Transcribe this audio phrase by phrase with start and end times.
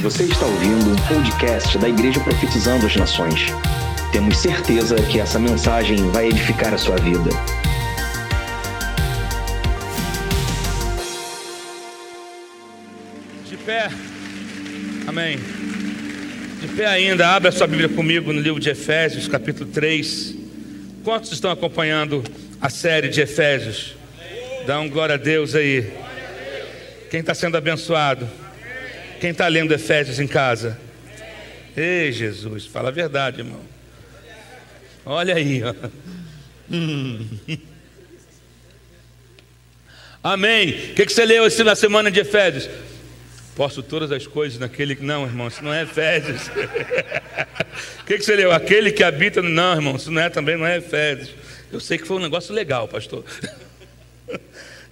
[0.00, 3.46] Você está ouvindo um podcast da Igreja Profetizando as Nações.
[4.12, 7.30] Temos certeza que essa mensagem vai edificar a sua vida.
[13.44, 13.90] De pé.
[15.08, 15.36] Amém.
[16.60, 20.32] De pé ainda, abra sua Bíblia comigo no livro de Efésios, capítulo 3.
[21.02, 22.22] Quantos estão acompanhando
[22.60, 23.96] a série de Efésios?
[24.64, 25.92] Dá um glória a Deus aí.
[27.10, 28.28] Quem está sendo abençoado?
[29.20, 30.78] Quem está lendo Efésios em casa?
[31.76, 33.60] Ei, Jesus, fala a verdade, irmão.
[35.04, 35.74] Olha aí, ó.
[36.70, 37.26] Hum.
[40.22, 40.70] Amém.
[40.70, 42.68] O que, que você leu na semana de Efésios?
[43.56, 45.04] Posso todas as coisas naquele que.
[45.04, 46.50] Não, irmão, isso não é Efésios.
[48.00, 48.50] O que, que você leu?
[48.50, 49.42] Aquele que habita.
[49.42, 51.30] Não, irmão, isso não é também, não é Efésios.
[51.70, 53.22] Eu sei que foi um negócio legal, pastor.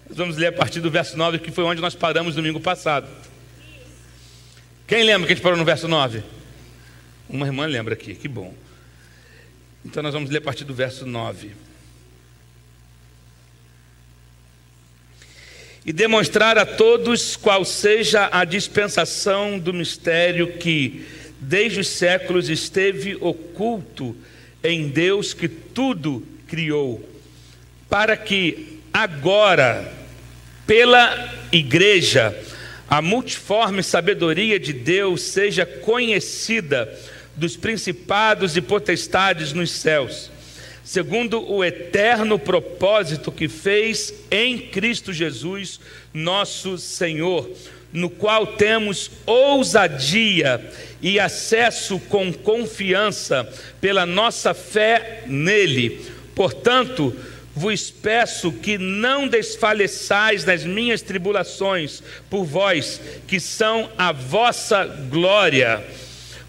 [0.08, 3.08] Nós vamos ler a partir do verso 9, que foi onde nós paramos domingo passado.
[4.86, 6.22] Quem lembra que a gente parou no verso 9?
[7.28, 8.54] Uma irmã lembra aqui, que bom.
[9.84, 11.50] Então nós vamos ler a partir do verso 9.
[15.84, 21.04] E demonstrar a todos qual seja a dispensação do mistério que,
[21.40, 24.16] desde os séculos, esteve oculto
[24.62, 27.08] em Deus que tudo criou,
[27.88, 29.92] para que agora,
[30.64, 32.30] pela igreja,
[32.88, 36.88] a multiforme sabedoria de Deus seja conhecida
[37.34, 40.30] dos principados e potestades nos céus,
[40.84, 45.80] segundo o eterno propósito que fez em Cristo Jesus,
[46.14, 47.50] nosso Senhor,
[47.92, 50.64] no qual temos ousadia
[51.02, 53.48] e acesso com confiança
[53.80, 56.04] pela nossa fé nele.
[56.34, 57.14] Portanto,
[57.56, 65.82] vos peço que não desfaleçais nas minhas tribulações por vós, que são a vossa glória.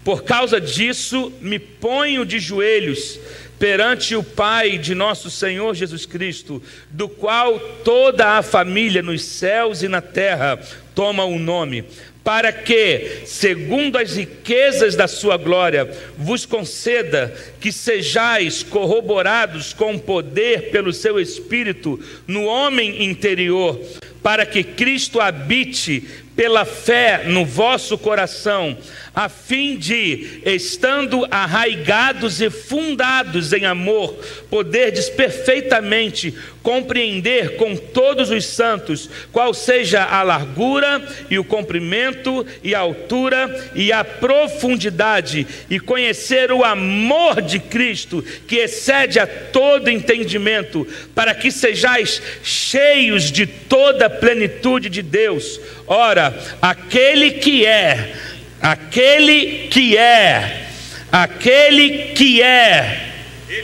[0.04, 3.18] Por causa disso, me ponho de joelhos
[3.58, 9.82] perante o Pai de nosso Senhor Jesus Cristo, do qual toda a família nos céus
[9.82, 10.60] e na terra
[10.94, 11.84] toma o nome
[12.28, 20.70] para que, segundo as riquezas da sua glória, vos conceda que sejais corroborados com poder
[20.70, 23.80] pelo seu espírito no homem interior,
[24.22, 26.06] para que Cristo habite
[26.36, 28.76] pela fé no vosso coração,
[29.18, 34.14] a fim de, estando arraigados e fundados em amor,
[34.48, 42.76] poderdes perfeitamente compreender com todos os santos qual seja a largura e o comprimento e
[42.76, 49.90] a altura e a profundidade, e conhecer o amor de Cristo, que excede a todo
[49.90, 55.60] entendimento, para que sejais cheios de toda a plenitude de Deus.
[55.88, 58.14] Ora, aquele que é,
[58.60, 60.66] aquele que é,
[61.10, 63.00] aquele que é,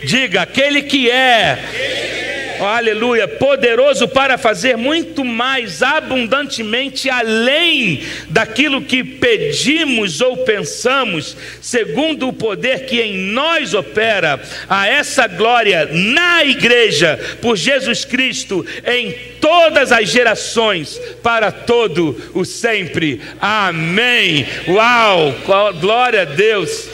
[0.04, 10.20] diga, aquele que é aleluia, poderoso para fazer muito mais abundantemente além daquilo que pedimos
[10.20, 17.56] ou pensamos, segundo o poder que em nós opera, a essa glória na igreja, por
[17.56, 23.20] Jesus Cristo, em todas as gerações, para todo o sempre.
[23.40, 24.46] Amém.
[24.68, 25.34] Uau,
[25.80, 26.88] glória a Deus.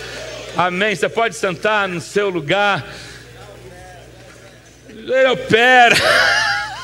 [0.57, 0.95] Amém.
[0.95, 2.85] Você pode sentar no seu lugar.
[5.13, 5.97] Ele opera.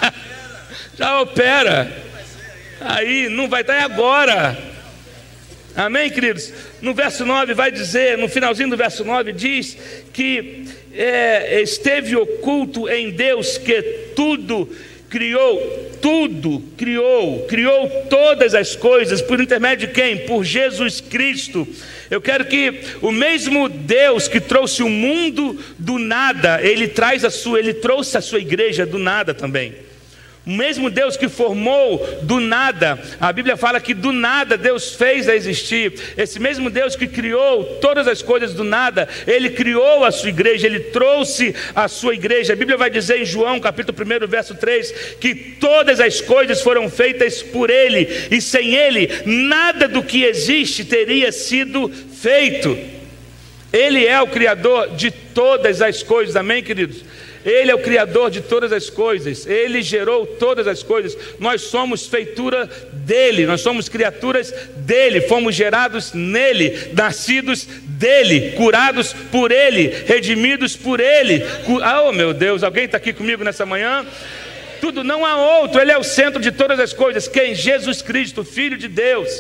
[0.98, 1.92] Já opera.
[2.80, 4.56] Aí não vai estar agora.
[5.76, 6.52] Amém, queridos?
[6.80, 9.76] No verso 9 vai dizer, no finalzinho do verso 9, diz
[10.12, 13.82] que é, esteve oculto em Deus que
[14.16, 14.68] tudo
[15.08, 20.18] criou, tudo criou, criou todas as coisas, por intermédio de quem?
[20.26, 21.66] Por Jesus Cristo
[22.10, 27.30] eu quero que o mesmo Deus que trouxe o mundo do nada, ele traz a
[27.30, 29.74] sua, ele trouxe a sua igreja do nada também.
[30.46, 35.28] O mesmo Deus que formou do nada, a Bíblia fala que do nada Deus fez
[35.28, 35.94] a existir.
[36.16, 40.68] Esse mesmo Deus que criou todas as coisas do nada, ele criou a sua igreja,
[40.68, 42.52] ele trouxe a sua igreja.
[42.52, 46.88] A Bíblia vai dizer em João, capítulo 1, verso 3, que todas as coisas foram
[46.88, 52.78] feitas por ele, e sem ele nada do que existe teria sido feito.
[53.72, 56.36] Ele é o criador de todas as coisas.
[56.36, 57.04] Amém, queridos?
[57.46, 62.08] Ele é o Criador de todas as coisas, Ele gerou todas as coisas, nós somos
[62.08, 70.76] feitura dEle, nós somos criaturas dEle, fomos gerados nele, nascidos dEle, curados por Ele, redimidos
[70.76, 71.44] por Ele.
[72.04, 74.04] Oh meu Deus, alguém está aqui comigo nessa manhã?
[74.80, 77.28] Tudo não há outro, Ele é o centro de todas as coisas.
[77.28, 77.54] Quem?
[77.54, 79.30] Jesus Cristo, Filho de Deus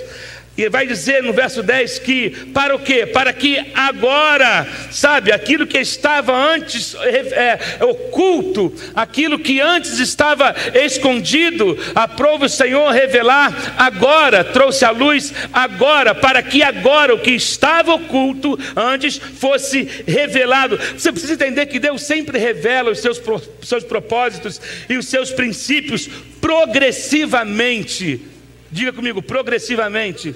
[0.56, 3.04] E vai dizer no verso 10 que para o quê?
[3.04, 10.54] Para que agora, sabe, aquilo que estava antes é, é, oculto, aquilo que antes estava
[10.74, 17.32] escondido, aprova o Senhor revelar agora, trouxe a luz agora, para que agora o que
[17.32, 20.78] estava oculto antes fosse revelado.
[20.96, 23.20] Você precisa entender que Deus sempre revela os seus,
[23.62, 24.58] seus propósitos
[24.88, 26.08] e os seus princípios
[26.40, 28.35] progressivamente.
[28.70, 30.34] Diga comigo, progressivamente.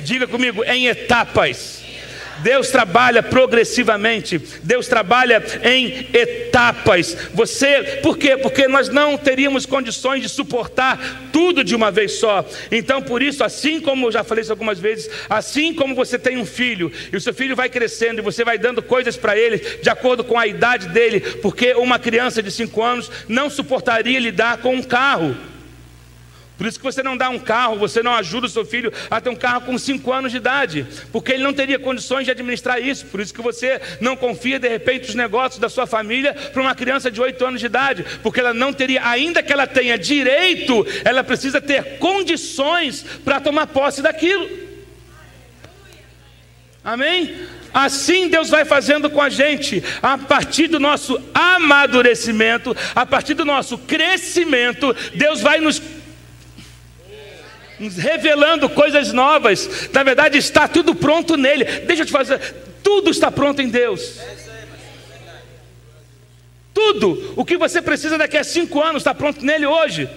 [0.00, 1.80] Diga comigo, em etapas.
[2.42, 7.16] Deus trabalha progressivamente, Deus trabalha em etapas.
[7.34, 8.36] Você, por quê?
[8.36, 12.44] Porque nós não teríamos condições de suportar tudo de uma vez só.
[12.70, 16.38] Então, por isso, assim como eu já falei isso algumas vezes, assim como você tem
[16.38, 19.58] um filho e o seu filho vai crescendo e você vai dando coisas para ele
[19.58, 24.58] de acordo com a idade dele, porque uma criança de 5 anos não suportaria lidar
[24.58, 25.36] com um carro.
[26.60, 29.18] Por isso que você não dá um carro, você não ajuda o seu filho a
[29.18, 32.78] ter um carro com 5 anos de idade, porque ele não teria condições de administrar
[32.78, 33.06] isso.
[33.06, 36.74] Por isso que você não confia de repente os negócios da sua família para uma
[36.74, 40.86] criança de 8 anos de idade, porque ela não teria, ainda que ela tenha direito,
[41.02, 44.46] ela precisa ter condições para tomar posse daquilo.
[46.84, 47.36] Amém?
[47.72, 53.44] Assim Deus vai fazendo com a gente, a partir do nosso amadurecimento, a partir do
[53.44, 55.78] nosso crescimento, Deus vai nos
[57.80, 59.88] nos revelando coisas novas.
[59.92, 61.64] Na verdade, está tudo pronto nele.
[61.64, 62.38] Deixa eu te fazer,
[62.82, 64.20] tudo está pronto em Deus.
[66.72, 67.32] Tudo.
[67.36, 70.08] O que você precisa daqui a cinco anos está pronto nele hoje.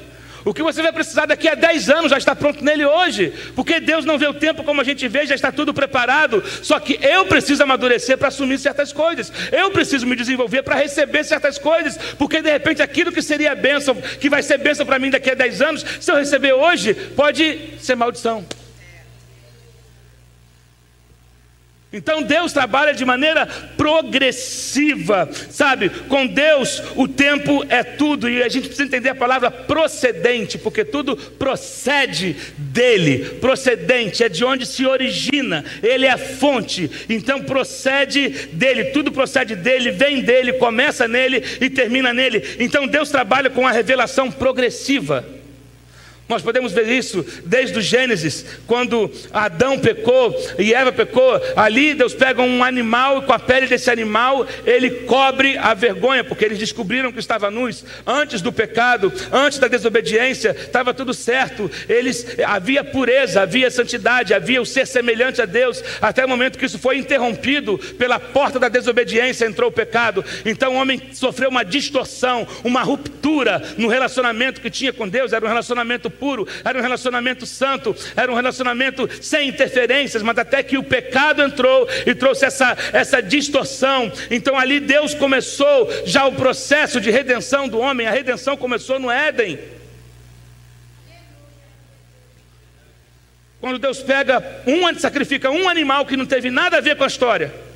[0.45, 3.79] O que você vai precisar daqui a 10 anos já está pronto nele hoje, porque
[3.79, 6.43] Deus não vê o tempo como a gente vê, já está tudo preparado.
[6.61, 11.23] Só que eu preciso amadurecer para assumir certas coisas, eu preciso me desenvolver para receber
[11.23, 15.09] certas coisas, porque de repente aquilo que seria bênção, que vai ser bênção para mim
[15.09, 18.45] daqui a 10 anos, se eu receber hoje, pode ser maldição.
[21.95, 23.45] Então Deus trabalha de maneira
[23.77, 25.89] progressiva, sabe?
[25.89, 30.83] Com Deus o tempo é tudo e a gente precisa entender a palavra procedente, porque
[30.83, 33.37] tudo procede dele.
[33.39, 36.89] Procedente é de onde se origina, ele é a fonte.
[37.07, 42.55] Então procede dele, tudo procede dele, vem dele, começa nele e termina nele.
[42.59, 45.42] Então Deus trabalha com a revelação progressiva.
[46.33, 51.39] Nós podemos ver isso desde o Gênesis, quando Adão pecou e Eva pecou.
[51.55, 56.23] Ali Deus pega um animal e com a pele desse animal ele cobre a vergonha,
[56.23, 61.69] porque eles descobriram que estava nus antes do pecado, antes da desobediência, estava tudo certo.
[61.87, 66.65] Eles havia pureza, havia santidade, havia o ser semelhante a Deus, até o momento que
[66.65, 70.25] isso foi interrompido pela porta da desobediência entrou o pecado.
[70.45, 75.45] Então o homem sofreu uma distorção, uma ruptura no relacionamento que tinha com Deus, era
[75.45, 80.77] um relacionamento puro, era um relacionamento santo, era um relacionamento sem interferências, mas até que
[80.77, 84.09] o pecado entrou e trouxe essa, essa distorção.
[84.31, 89.11] Então ali Deus começou já o processo de redenção do homem, a redenção começou no
[89.11, 89.59] Éden.
[93.59, 97.07] Quando Deus pega um, sacrifica um animal que não teve nada a ver com a
[97.07, 97.72] história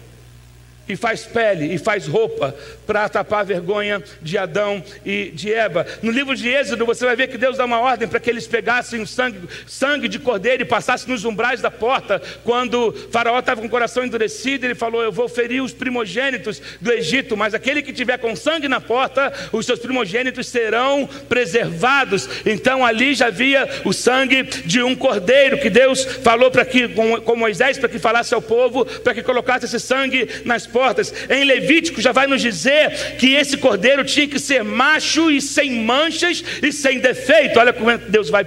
[0.87, 2.55] e faz pele e faz roupa
[2.85, 5.85] para tapar a vergonha de Adão e de Eva.
[6.01, 8.47] No livro de Êxodo você vai ver que Deus dá uma ordem para que eles
[8.47, 12.21] pegassem o sangue, sangue de cordeiro e passassem nos umbrais da porta.
[12.43, 16.91] Quando Faraó estava com o coração endurecido, ele falou: Eu vou ferir os primogênitos do
[16.91, 22.29] Egito, mas aquele que tiver com sangue na porta, os seus primogênitos serão preservados.
[22.45, 27.19] Então ali já havia o sangue de um cordeiro que Deus falou para que com,
[27.21, 31.11] com Moisés para que falasse ao povo, para que colocasse esse sangue nas portas portas.
[31.27, 35.71] Em Levítico já vai nos dizer que esse cordeiro tinha que ser macho e sem
[35.83, 37.59] manchas e sem defeito.
[37.59, 38.45] Olha como Deus vai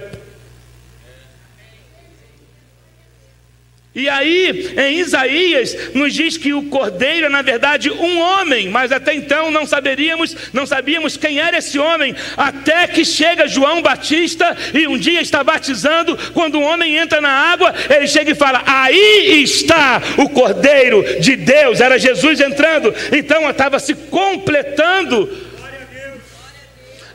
[3.93, 8.89] E aí, em Isaías, nos diz que o cordeiro é, na verdade, um homem, mas
[8.89, 14.55] até então não saberíamos, não sabíamos quem era esse homem, até que chega João Batista
[14.73, 18.63] e um dia está batizando, quando um homem entra na água, ele chega e fala:
[18.65, 25.50] Aí está o cordeiro de Deus, era Jesus entrando, então estava se completando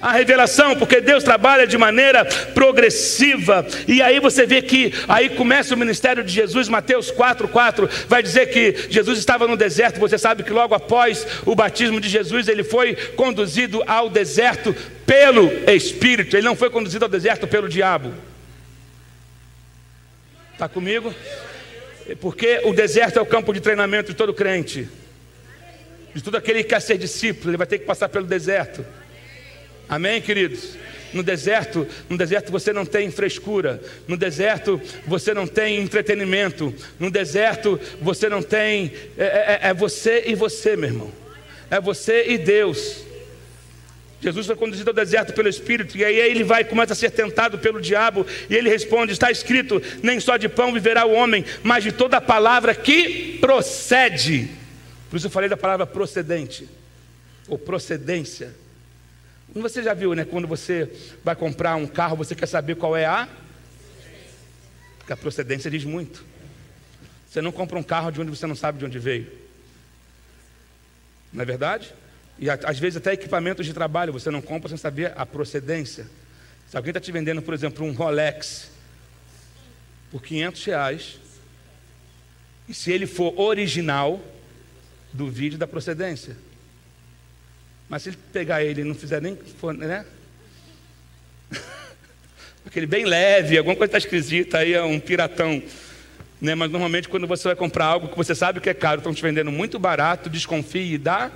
[0.01, 2.25] a revelação, porque Deus trabalha de maneira
[2.55, 3.67] progressiva.
[3.87, 8.47] E aí você vê que aí começa o ministério de Jesus, Mateus 4:4 vai dizer
[8.47, 10.01] que Jesus estava no deserto.
[10.01, 14.75] Você sabe que logo após o batismo de Jesus, ele foi conduzido ao deserto
[15.05, 16.37] pelo Espírito.
[16.37, 18.13] Ele não foi conduzido ao deserto pelo diabo.
[20.53, 21.15] Está comigo?
[22.21, 24.89] Porque o deserto é o campo de treinamento de todo crente.
[26.15, 28.85] De todo aquele que quer ser discípulo, ele vai ter que passar pelo deserto.
[29.89, 30.77] Amém, queridos?
[31.13, 33.81] No deserto, no deserto você não tem frescura.
[34.07, 36.75] No deserto você não tem entretenimento.
[36.99, 38.93] No deserto você não tem.
[39.17, 41.13] É, é, é você e você, meu irmão.
[41.71, 43.05] É você e Deus.
[44.21, 47.59] Jesus foi conduzido ao deserto pelo Espírito, e aí ele vai começa a ser tentado
[47.59, 51.85] pelo diabo, e ele responde: Está escrito, nem só de pão viverá o homem, mas
[51.85, 54.49] de toda palavra que procede.
[55.09, 56.69] Por isso eu falei da palavra procedente,
[57.47, 58.66] ou procedência.
[59.63, 60.25] Você já viu, né?
[60.25, 60.91] Quando você
[61.25, 63.29] vai comprar um carro, você quer saber qual é a.
[64.99, 66.25] Porque a procedência diz muito.
[67.29, 69.31] Você não compra um carro de onde você não sabe de onde veio.
[71.33, 71.95] Não é verdade?
[72.39, 76.07] E às vezes até equipamentos de trabalho você não compra sem saber a procedência.
[76.69, 78.71] Se alguém está te vendendo, por exemplo, um Rolex
[80.11, 81.21] por 500 reais,
[82.69, 84.21] e se ele for original,
[85.13, 86.37] duvide da procedência.
[87.89, 89.39] Mas se ele pegar ele e não fizer nem,
[89.79, 90.05] né?
[92.67, 95.63] Aquele bem leve, alguma coisa está esquisita, aí é um piratão.
[96.41, 96.55] Né?
[96.55, 99.23] Mas normalmente quando você vai comprar algo que você sabe que é caro, estão te
[99.23, 101.31] vendendo muito barato, desconfie da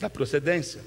[0.00, 0.80] da procedência.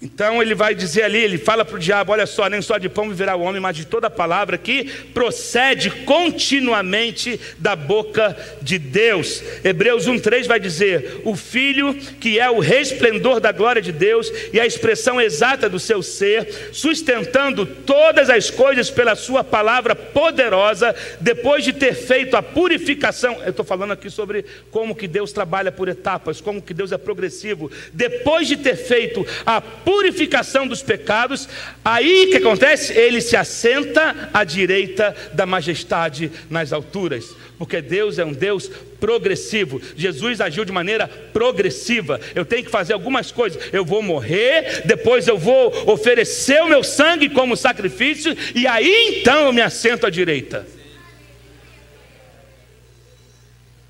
[0.00, 2.86] Então ele vai dizer ali, ele fala para o diabo: olha só, nem só de
[2.86, 4.84] pão viverá o homem, mas de toda palavra que
[5.14, 9.42] procede continuamente da boca de Deus.
[9.64, 14.60] Hebreus 1,3 vai dizer: o Filho, que é o resplendor da glória de Deus e
[14.60, 21.64] a expressão exata do seu ser, sustentando todas as coisas pela sua palavra poderosa, depois
[21.64, 23.40] de ter feito a purificação.
[23.42, 26.98] Eu estou falando aqui sobre como que Deus trabalha por etapas, como que Deus é
[26.98, 27.70] progressivo.
[27.94, 31.48] Depois de ter feito a purificação dos pecados,
[31.84, 32.92] aí que acontece?
[32.92, 39.80] Ele se assenta à direita da majestade nas alturas, porque Deus é um Deus progressivo.
[39.96, 42.20] Jesus agiu de maneira progressiva.
[42.34, 43.62] Eu tenho que fazer algumas coisas.
[43.72, 49.46] Eu vou morrer, depois eu vou oferecer o meu sangue como sacrifício, e aí então
[49.46, 50.75] eu me assento à direita.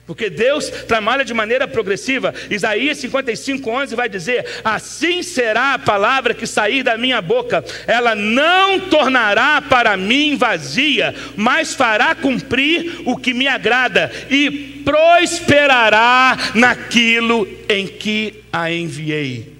[0.06, 2.32] Porque Deus trabalha de maneira progressiva.
[2.48, 8.14] Isaías 55, 11 vai dizer: Assim será a palavra que sair da minha boca, ela
[8.14, 17.48] não tornará para mim vazia, mas fará cumprir o que me agrada e prosperará naquilo
[17.68, 19.55] em que a enviei.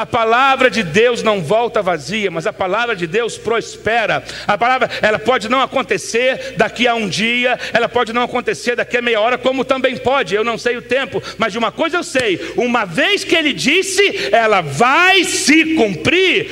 [0.00, 4.24] A palavra de Deus não volta vazia, mas a palavra de Deus prospera.
[4.46, 8.96] A palavra, ela pode não acontecer daqui a um dia, ela pode não acontecer daqui
[8.96, 11.98] a meia hora, como também pode, eu não sei o tempo, mas de uma coisa
[11.98, 16.50] eu sei: uma vez que ele disse, ela vai se cumprir.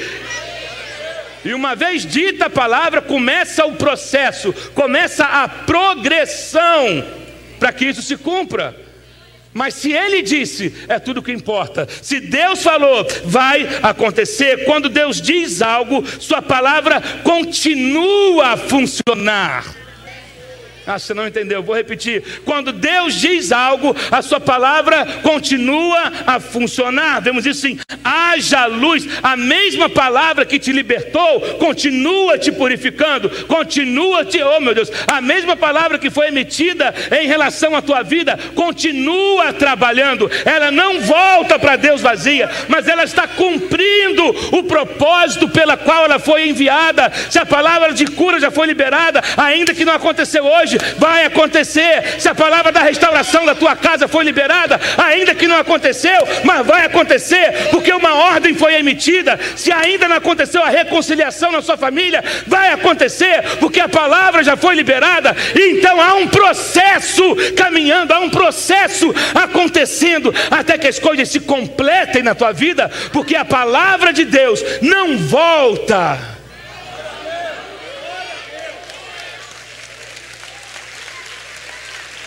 [1.43, 7.03] E uma vez dita a palavra, começa o processo, começa a progressão
[7.59, 8.88] para que isso se cumpra.
[9.53, 11.89] Mas se ele disse, é tudo que importa.
[12.03, 14.65] Se Deus falou, vai acontecer.
[14.65, 19.88] Quando Deus diz algo, Sua palavra continua a funcionar.
[20.91, 22.41] Ah, você não entendeu, vou repetir.
[22.47, 27.21] Quando Deus diz algo, a sua palavra continua a funcionar.
[27.21, 27.79] Vemos isso sim.
[28.03, 29.07] Haja luz.
[29.23, 35.21] A mesma palavra que te libertou continua te purificando, continua te, oh meu Deus, a
[35.21, 40.31] mesma palavra que foi emitida em relação à tua vida continua trabalhando.
[40.47, 44.25] Ela não volta para Deus vazia, mas ela está cumprindo
[44.57, 47.13] o propósito pela qual ela foi enviada.
[47.29, 52.21] Se a palavra de cura já foi liberada, ainda que não aconteceu hoje, vai acontecer.
[52.21, 56.67] Se a palavra da restauração da tua casa foi liberada, ainda que não aconteceu, mas
[56.67, 59.39] vai acontecer, porque uma ordem foi emitida.
[59.57, 64.57] Se ainda não aconteceu a reconciliação na sua família, vai acontecer, porque a palavra já
[64.57, 65.35] foi liberada.
[65.55, 67.23] Então há um processo
[67.57, 73.37] caminhando, há um processo acontecendo até que as coisas se completem na tua vida, porque
[73.37, 76.38] a palavra de Deus não volta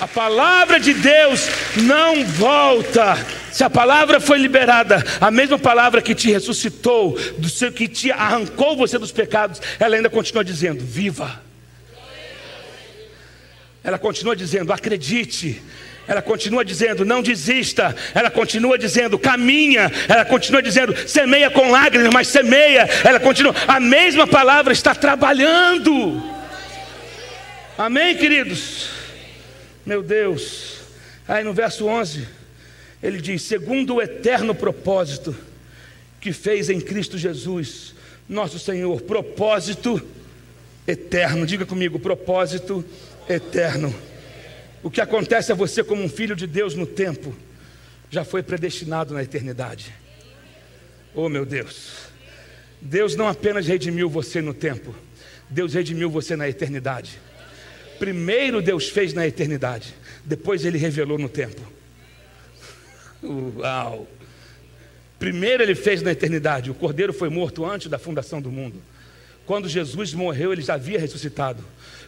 [0.02, 3.16] A palavra de Deus não volta.
[3.52, 8.12] Se a palavra foi liberada, a mesma palavra que te ressuscitou, do seu, que te
[8.12, 11.40] arrancou você dos pecados, ela ainda continua dizendo: viva.
[13.84, 15.62] Ela continua dizendo: acredite.
[16.08, 17.96] Ela continua dizendo: não desista.
[18.16, 19.92] Ela continua dizendo: caminha.
[20.10, 22.90] Ela continua dizendo: semeia com lágrimas, mas semeia.
[23.04, 23.54] Ela continua.
[23.68, 26.24] A mesma palavra está trabalhando.
[27.78, 29.01] Amém, queridos?
[29.86, 30.82] Meu Deus.
[31.28, 32.28] Aí no verso 11,
[33.02, 35.36] ele diz: segundo o eterno propósito
[36.20, 37.96] que fez em Cristo Jesus,
[38.30, 40.02] nosso Senhor, propósito
[40.88, 41.46] eterno.
[41.46, 42.86] Diga comigo, propósito
[43.28, 43.94] eterno.
[44.84, 47.36] O que acontece a você como um filho de Deus no tempo,
[48.10, 49.94] já foi predestinado na eternidade.
[51.14, 52.12] Oh meu Deus.
[52.82, 54.96] Deus não apenas redimiu você no tempo,
[55.50, 57.20] Deus redimiu você na eternidade.
[58.02, 59.94] Primeiro Deus fez na eternidade,
[60.26, 61.62] depois ele revelou no tempo.
[63.24, 64.08] Uau!
[65.20, 68.82] Primeiro ele fez na eternidade, o cordeiro foi morto antes da fundação do mundo.
[69.46, 71.64] Quando Jesus morreu, ele já havia ressuscitado.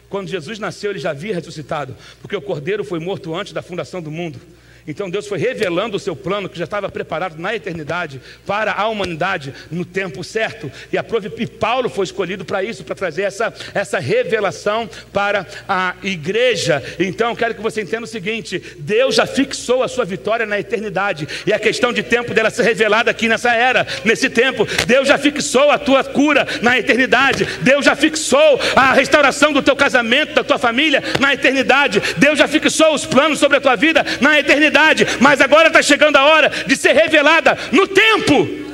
[0.08, 4.02] Quando Jesus nasceu, ele já havia ressuscitado, porque o cordeiro foi morto antes da fundação
[4.02, 4.40] do mundo.
[4.86, 8.86] Então Deus foi revelando o seu plano que já estava preparado na eternidade para a
[8.86, 10.70] humanidade no tempo certo.
[10.92, 11.04] E, a,
[11.38, 16.82] e Paulo foi escolhido para isso, para trazer essa, essa revelação para a igreja.
[16.98, 21.26] Então quero que você entenda o seguinte: Deus já fixou a sua vitória na eternidade.
[21.46, 24.66] E a questão de tempo dela ser revelada aqui nessa era, nesse tempo.
[24.86, 27.46] Deus já fixou a tua cura na eternidade.
[27.62, 32.02] Deus já fixou a restauração do teu casamento, da tua família na eternidade.
[32.18, 35.80] Deus já fixou os planos sobre a tua vida na eternidade eternidade, mas agora está
[35.80, 38.64] chegando a hora de ser revelada no tempo.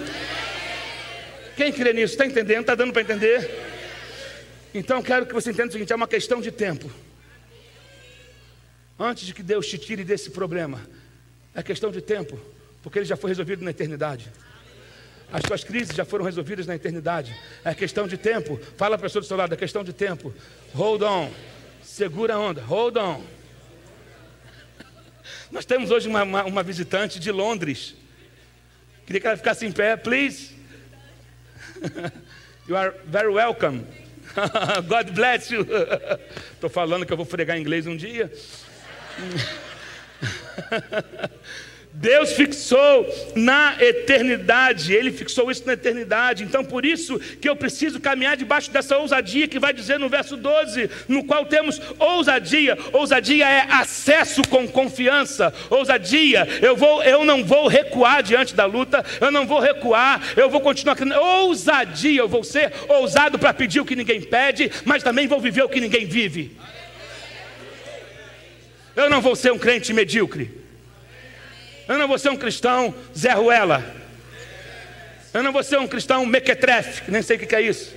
[1.56, 2.14] Quem crê nisso?
[2.14, 2.62] Está entendendo?
[2.62, 3.48] Está dando para entender?
[4.72, 6.90] Então quero que você entenda o seguinte: é uma questão de tempo.
[8.98, 10.80] Antes de que Deus te tire desse problema,
[11.54, 12.38] é questão de tempo,
[12.82, 14.30] porque ele já foi resolvido na eternidade.
[15.32, 17.34] As suas crises já foram resolvidas na eternidade.
[17.64, 18.58] É questão de tempo.
[18.76, 20.34] Fala para a pessoa do seu lado, é questão de tempo.
[20.74, 21.30] Hold on.
[21.82, 22.60] Segura a onda.
[22.62, 23.22] Hold on.
[25.50, 27.96] Nós temos hoje uma, uma, uma visitante de Londres.
[29.04, 30.54] Queria que ela ficasse em pé, please.
[32.68, 33.84] You are very welcome.
[34.86, 35.66] God bless you.
[36.54, 38.30] Estou falando que eu vou fregar inglês um dia.
[41.92, 46.44] Deus fixou na eternidade, Ele fixou isso na eternidade.
[46.44, 50.36] Então, por isso que eu preciso caminhar debaixo dessa ousadia que vai dizer no verso
[50.36, 52.78] 12, no qual temos ousadia.
[52.92, 55.52] Ousadia é acesso com confiança.
[55.68, 60.48] Ousadia, eu vou, eu não vou recuar diante da luta, eu não vou recuar, eu
[60.48, 60.96] vou continuar.
[61.20, 65.64] Ousadia, eu vou ser ousado para pedir o que ninguém pede, mas também vou viver
[65.64, 66.56] o que ninguém vive.
[68.94, 70.59] Eu não vou ser um crente medíocre.
[71.98, 73.84] Não vou ser um cristão Zé Ruela.
[75.32, 77.94] Não vou ser um cristão mequetrefe, nem sei o que é isso.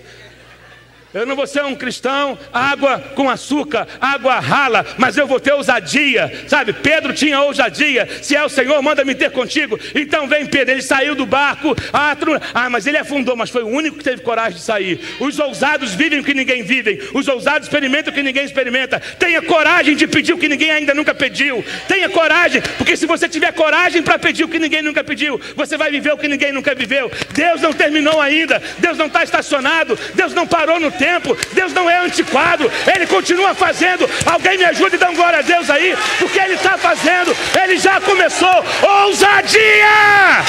[1.14, 5.54] Eu não vou ser um cristão água com açúcar, água rala, mas eu vou ter
[5.54, 6.74] ousadia, sabe?
[6.74, 8.10] Pedro tinha ousadia.
[8.24, 9.80] Se é o Senhor, manda me ter contigo.
[9.94, 11.76] Então vem Pedro, ele saiu do barco.
[11.94, 12.18] Ah,
[12.56, 15.00] ah, mas ele afundou, mas foi o único que teve coragem de sair.
[15.20, 17.08] Os ousados vivem o que ninguém vive.
[17.14, 19.00] Os ousados experimentam o que ninguém experimenta.
[19.20, 21.64] Tenha coragem de pedir o que ninguém ainda nunca pediu.
[21.88, 25.78] Tenha coragem, porque se você tiver coragem para pedir o que ninguém nunca pediu, você
[25.78, 27.12] vai viver o que ninguém nunca viveu.
[27.34, 28.60] Deus não terminou ainda.
[28.80, 29.98] Deus não está estacionado.
[30.16, 31.38] Deus não parou no tempo tempo.
[31.52, 34.10] Deus não é antiquado, Ele continua fazendo.
[34.26, 38.00] Alguém me ajude e dá glória a Deus aí, porque Ele está fazendo, Ele já
[38.00, 38.58] começou.
[38.82, 40.44] Ousadia!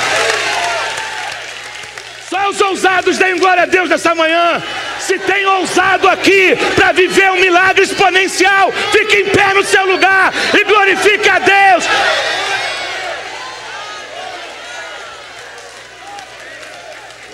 [2.30, 4.62] Só os ousados deem glória a Deus nessa manhã.
[4.98, 10.32] Se tem ousado aqui para viver um milagre exponencial, fique em pé no seu lugar
[10.58, 11.84] e glorifique a Deus.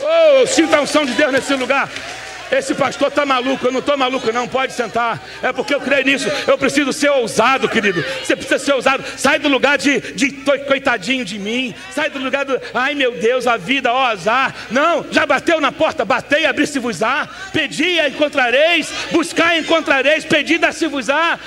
[0.02, 1.88] Oh, eu sinto a unção de Deus nesse lugar.
[2.50, 5.22] Esse pastor está maluco, eu não estou maluco, não, pode sentar.
[5.42, 6.28] É porque eu creio nisso.
[6.46, 8.04] Eu preciso ser ousado, querido.
[8.22, 9.04] Você precisa ser ousado.
[9.16, 10.32] Sai do lugar de, de
[10.66, 11.74] coitadinho de mim.
[11.94, 14.54] Sai do lugar do, ai meu Deus, a vida, ó azar.
[14.70, 17.28] Não, já bateu na porta, batei, abri-se-vos-á.
[17.52, 18.92] Pedi, encontrareis.
[19.12, 20.24] Buscar, encontrareis.
[20.24, 21.38] Pedi, dá-se-vos-á.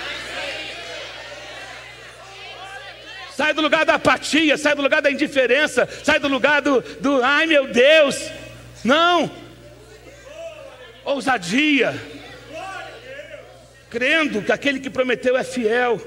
[3.36, 7.22] Sai do lugar da apatia, sai do lugar da indiferença, sai do lugar do, do
[7.24, 8.30] ai meu Deus.
[8.84, 9.30] Não,
[11.06, 12.00] ousadia,
[13.90, 16.02] crendo que aquele que prometeu é fiel.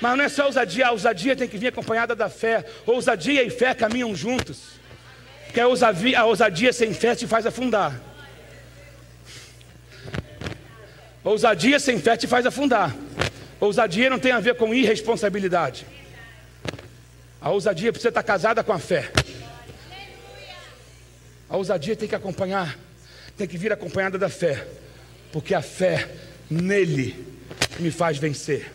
[0.00, 2.64] Mas não é só ousadia, a ousadia tem que vir acompanhada da fé.
[2.86, 4.74] Ousadia e fé caminham juntos.
[5.46, 7.98] Porque a ousadia, a ousadia sem fé te faz afundar.
[11.22, 12.94] Ousadia sem fé te faz afundar.
[13.58, 15.86] Ousadia não tem a ver com irresponsabilidade.
[17.40, 19.10] A ousadia precisa estar casada com a fé.
[21.48, 22.76] A ousadia tem que acompanhar
[23.36, 24.66] tem que vir acompanhada da fé,
[25.32, 26.08] porque a fé
[26.50, 27.24] nele
[27.78, 28.72] me faz vencer.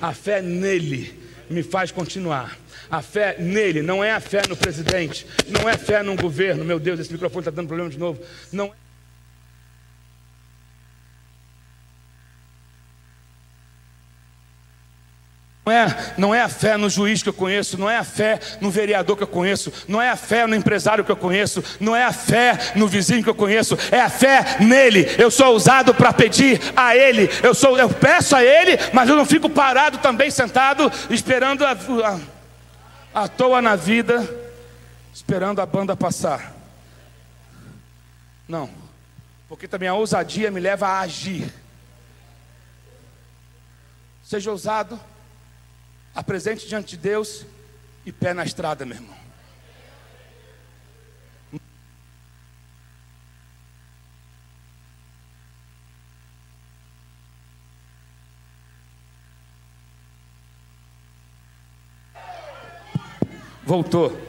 [0.00, 2.58] A fé nele me faz continuar.
[2.90, 6.64] A fé nele não é a fé no presidente, não é fé num governo.
[6.64, 8.20] Meu Deus, esse microfone está dando problema de novo.
[8.50, 8.72] Não é
[15.64, 18.40] Não é, não é a fé no juiz que eu conheço, não é a fé
[18.60, 21.94] no vereador que eu conheço, não é a fé no empresário que eu conheço, não
[21.94, 25.06] é a fé no vizinho que eu conheço, é a fé nele.
[25.16, 29.14] Eu sou usado para pedir a ele, eu, sou, eu peço a ele, mas eu
[29.14, 31.70] não fico parado também sentado, esperando a,
[33.14, 34.28] a, à toa na vida,
[35.14, 36.52] esperando a banda passar.
[38.48, 38.68] Não.
[39.48, 41.52] Porque também a ousadia me leva a agir.
[44.24, 44.98] Seja ousado,
[46.14, 47.44] apresente diante de Deus
[48.04, 49.22] e pé na estrada, meu irmão.
[63.64, 64.20] Voltou.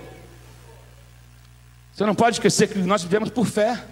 [1.93, 3.84] Você não pode esquecer que nós vivemos por fé.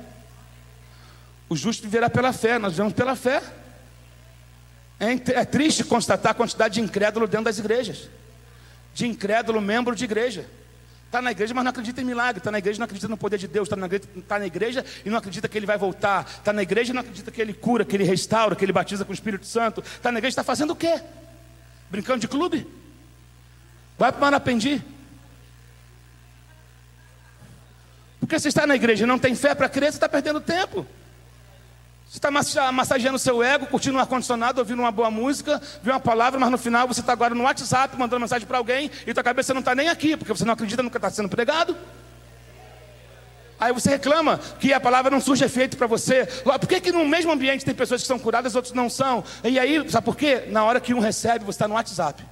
[1.50, 3.42] O justo viverá pela fé, nós vivemos pela fé.
[5.02, 8.08] É, é triste constatar a quantidade de incrédulo dentro das igrejas.
[8.94, 10.46] De incrédulo membro de igreja.
[11.08, 12.38] Está na igreja, mas não acredita em milagre.
[12.38, 13.66] Está na igreja não acredita no poder de Deus.
[13.66, 16.30] Está na, igreja, tá na igreja e não acredita que ele vai voltar.
[16.30, 19.04] Está na igreja e não acredita que ele cura, que ele restaura, que ele batiza
[19.04, 19.82] com o Espírito Santo.
[19.82, 21.02] Está na igreja e está fazendo o quê?
[21.90, 22.68] Brincando de clube?
[23.98, 24.84] Vai para o Marapendi.
[28.20, 30.86] Porque você está na igreja e não tem fé para crer, você está perdendo tempo.
[32.12, 36.38] Você está massageando seu ego, curtindo um ar-condicionado, ouvindo uma boa música, viu uma palavra,
[36.38, 39.54] mas no final você está agora no WhatsApp mandando mensagem para alguém e tua cabeça
[39.54, 41.74] não está nem aqui, porque você não acredita no que está sendo pregado.
[43.58, 46.26] Aí você reclama que a palavra não surge efeito para você.
[46.26, 49.24] Por que, que no mesmo ambiente tem pessoas que são curadas, outros não são?
[49.42, 50.48] E aí, sabe por quê?
[50.50, 52.26] Na hora que um recebe, você está no WhatsApp.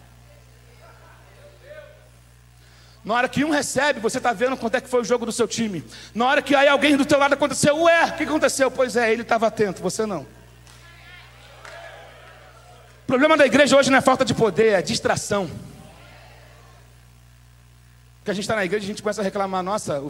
[3.04, 5.32] Na hora que um recebe, você está vendo quanto é que foi o jogo do
[5.32, 5.84] seu time.
[6.14, 8.70] Na hora que aí alguém do teu lado aconteceu, ué, o que aconteceu?
[8.70, 10.22] Pois é, ele estava atento, você não.
[13.04, 15.50] O problema da igreja hoje não é falta de poder, é distração.
[18.20, 20.04] Porque a gente está na igreja e a gente começa a reclamar, nossa,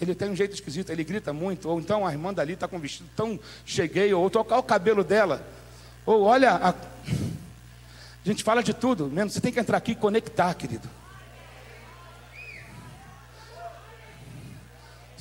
[0.00, 2.76] ele tem um jeito esquisito, ele grita muito, ou então a irmã dali está com
[2.76, 5.46] um vestido tão cheguei, ou tocar o cabelo dela,
[6.06, 6.70] ou olha, a...
[6.70, 6.74] a
[8.24, 10.88] gente fala de tudo, menos você tem que entrar aqui e conectar, querido.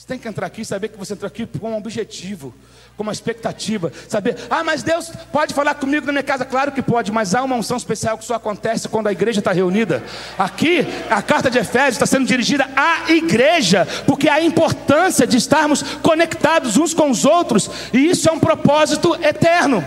[0.07, 2.55] Você tem que entrar aqui e saber que você entrou aqui com um objetivo,
[2.95, 3.91] com uma expectativa.
[4.07, 6.45] Saber, ah, mas Deus pode falar comigo na minha casa?
[6.45, 9.51] Claro que pode, mas há uma unção especial que só acontece quando a igreja está
[9.51, 10.01] reunida.
[10.39, 15.35] Aqui, a carta de Efésios está sendo dirigida à igreja, porque há a importância de
[15.35, 19.83] estarmos conectados uns com os outros, e isso é um propósito eterno.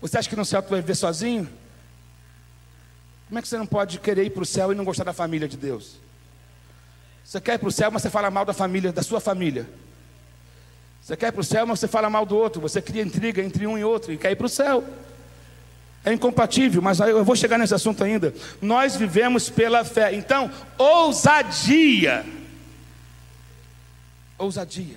[0.00, 1.48] Você acha que no céu tu vai viver sozinho?
[3.26, 5.12] Como é que você não pode querer ir para o céu e não gostar da
[5.12, 6.06] família de Deus?
[7.28, 9.68] Você quer ir para o céu, mas você fala mal da família, da sua família.
[11.02, 12.58] Você quer ir para o céu, mas você fala mal do outro.
[12.62, 14.82] Você cria intriga entre um e outro e quer ir para o céu.
[16.02, 18.32] É incompatível, mas eu vou chegar nesse assunto ainda.
[18.62, 20.14] Nós vivemos pela fé.
[20.14, 22.24] Então, ousadia.
[24.38, 24.96] Ousadia.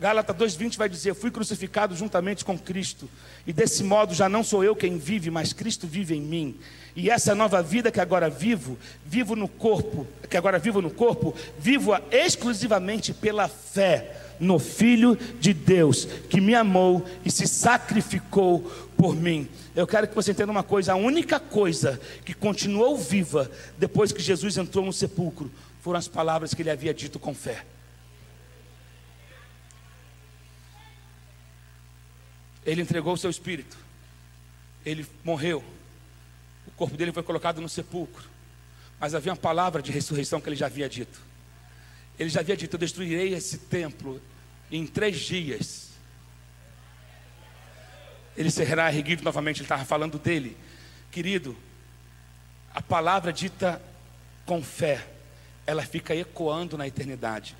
[0.00, 3.08] Gálatas 2,20 vai dizer: Fui crucificado juntamente com Cristo,
[3.46, 6.56] e desse modo já não sou eu quem vive, mas Cristo vive em mim.
[6.94, 11.34] E essa nova vida que agora vivo, vivo no corpo, que agora vivo no corpo,
[11.58, 18.60] vivo-a exclusivamente pela fé no Filho de Deus, que me amou e se sacrificou
[18.96, 19.48] por mim.
[19.74, 24.22] Eu quero que você entenda uma coisa: a única coisa que continuou viva depois que
[24.22, 27.64] Jesus entrou no sepulcro foram as palavras que ele havia dito com fé.
[32.70, 33.76] Ele entregou o seu espírito,
[34.84, 35.64] ele morreu
[36.78, 38.24] corpo dele foi colocado no sepulcro.
[39.00, 41.20] Mas havia uma palavra de ressurreição que ele já havia dito.
[42.18, 44.22] Ele já havia dito: Eu destruirei esse templo
[44.70, 45.88] em três dias.
[48.36, 49.58] Ele será erguido novamente.
[49.58, 50.56] Ele estava falando dele,
[51.10, 51.56] querido.
[52.72, 53.82] A palavra dita
[54.46, 55.04] com fé,
[55.66, 57.56] ela fica ecoando na eternidade.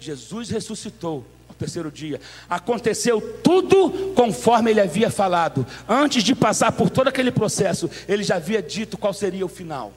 [0.00, 1.26] Jesus ressuscitou
[1.58, 2.20] terceiro dia.
[2.48, 5.66] Aconteceu tudo conforme ele havia falado.
[5.88, 9.92] Antes de passar por todo aquele processo, ele já havia dito qual seria o final.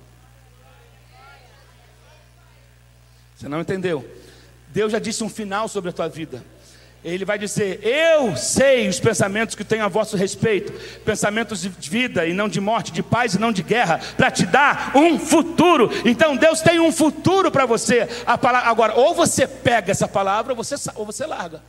[3.36, 4.08] Você não entendeu?
[4.70, 6.44] Deus já disse um final sobre a tua vida.
[7.04, 10.72] Ele vai dizer: Eu sei os pensamentos que tenho a vosso respeito,
[11.04, 14.46] pensamentos de vida e não de morte, de paz e não de guerra, para te
[14.46, 15.90] dar um futuro.
[16.06, 18.06] Então Deus tem um futuro para você.
[18.40, 21.64] Palavra, agora, ou você pega essa palavra, ou você, ou você larga.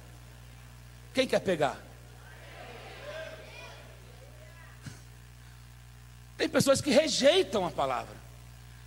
[1.15, 1.79] Quem quer pegar?
[6.37, 8.17] Tem pessoas que rejeitam a palavra,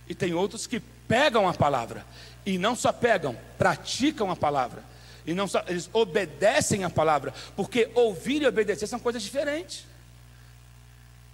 [0.08, 0.78] e tem outros que
[1.08, 2.04] pegam a palavra,
[2.44, 4.95] e não só pegam, praticam a palavra.
[5.26, 9.84] E não só, eles obedecem a palavra, porque ouvir e obedecer são coisas diferentes.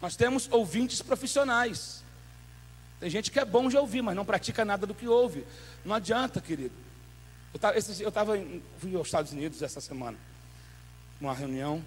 [0.00, 2.02] Nós temos ouvintes profissionais.
[2.98, 5.44] Tem gente que é bom de ouvir, mas não pratica nada do que ouve.
[5.84, 6.74] Não adianta, querido.
[7.52, 8.32] Eu estava
[8.78, 10.16] fui aos Estados Unidos essa semana,
[11.20, 11.84] numa reunião,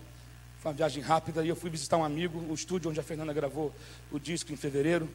[0.59, 3.33] foi uma viagem rápida, e eu fui visitar um amigo, o estúdio onde a Fernanda
[3.33, 3.73] gravou
[4.11, 5.09] o disco em fevereiro,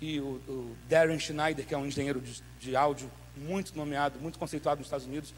[0.00, 4.38] e o, o Darren Schneider, que é um engenheiro de, de áudio muito nomeado, muito
[4.38, 5.32] conceituado nos Estados Unidos.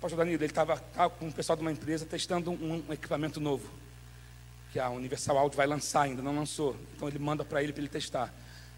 [0.00, 0.78] Pastor Danilo, ele estava
[1.18, 3.70] com o pessoal de uma empresa testando um, um equipamento novo,
[4.72, 6.74] que a Universal Audio vai lançar ainda, não lançou.
[6.96, 8.32] Então ele manda para ele para ele testar.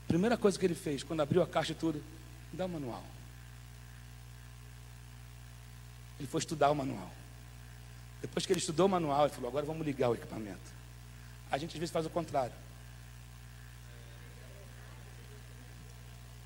[0.09, 2.03] Primeira coisa que ele fez, quando abriu a caixa e tudo,
[2.53, 3.05] dá o manual.
[6.19, 7.11] Ele foi estudar o manual.
[8.21, 10.73] Depois que ele estudou o manual, ele falou: agora vamos ligar o equipamento.
[11.51, 12.55] A gente às vezes faz o contrário.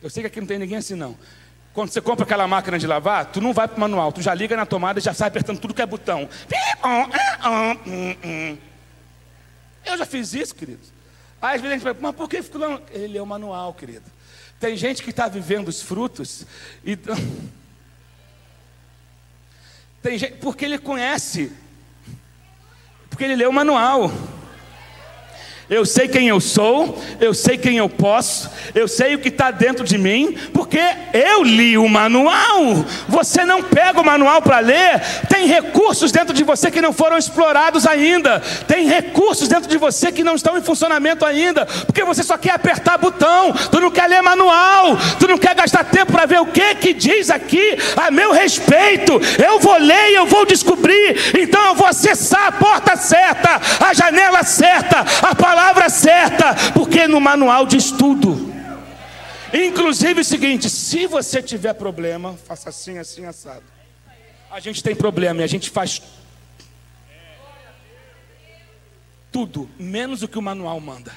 [0.02, 1.16] Eu sei que aqui não tem ninguém assim não.
[1.76, 4.32] Quando você compra aquela máquina de lavar, tu não vai para o manual, tu já
[4.32, 6.26] liga na tomada e já sai apertando tudo que é botão.
[9.84, 10.90] Eu já fiz isso, queridos.
[11.40, 12.80] Aí às vezes a gente fala, mas por que ficou?
[12.90, 14.06] Ele é o manual, querido.
[14.58, 16.46] Tem gente que está vivendo os frutos
[16.82, 16.96] e.
[20.00, 21.52] Tem gente, porque ele conhece,
[23.10, 24.10] porque ele leu o manual.
[25.68, 29.50] Eu sei quem eu sou, eu sei quem eu posso, eu sei o que está
[29.50, 30.78] dentro de mim, porque
[31.12, 32.84] eu li o manual.
[33.08, 37.18] Você não pega o manual para ler, tem recursos dentro de você que não foram
[37.18, 42.22] explorados ainda, tem recursos dentro de você que não estão em funcionamento ainda, porque você
[42.22, 46.26] só quer apertar botão, tu não quer ler manual, tu não quer gastar tempo para
[46.26, 49.20] ver o que que diz aqui a meu respeito.
[49.44, 54.44] Eu vou ler eu vou descobrir, então eu vou acessar a porta certa, a janela
[54.44, 58.54] certa, a palavra palavra certa, porque no manual diz tudo.
[59.54, 63.64] Inclusive o seguinte: se você tiver problema, faça assim, assim, assado.
[64.50, 66.02] A gente tem problema e a gente faz
[69.32, 71.12] tudo, menos o que o manual manda.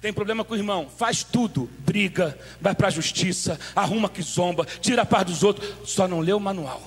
[0.00, 4.64] Tem problema com o irmão, faz tudo, briga, vai para a justiça, arruma que zomba,
[4.64, 6.82] tira a paz dos outros, só não lê o manual.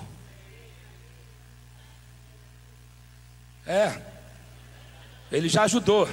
[3.68, 4.13] É,
[5.34, 6.08] ele já ajudou.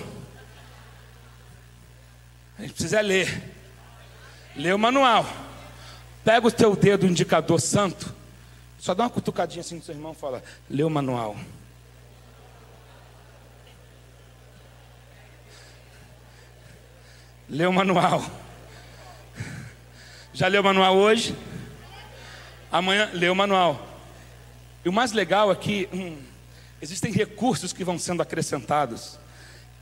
[2.59, 3.54] A gente precisa ler.
[4.56, 5.26] Lê o manual.
[6.24, 8.14] Pega o teu dedo indicador santo.
[8.78, 11.37] Só dá uma cutucadinha assim no seu irmão e fala: Lê o manual.
[17.46, 18.24] Lê o manual.
[20.33, 21.37] Já leu o manual hoje?
[22.72, 23.87] Amanhã lê o manual.
[24.83, 25.56] E o mais legal é
[25.92, 26.29] hum,
[26.80, 29.18] Existem recursos que vão sendo acrescentados,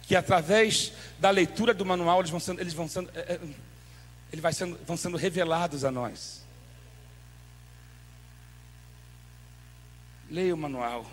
[0.03, 3.39] que através da leitura do manual eles vão sendo, eles vão sendo, é,
[4.33, 6.43] ele vai sendo, vão sendo revelados a nós.
[10.31, 11.07] Leia o manual.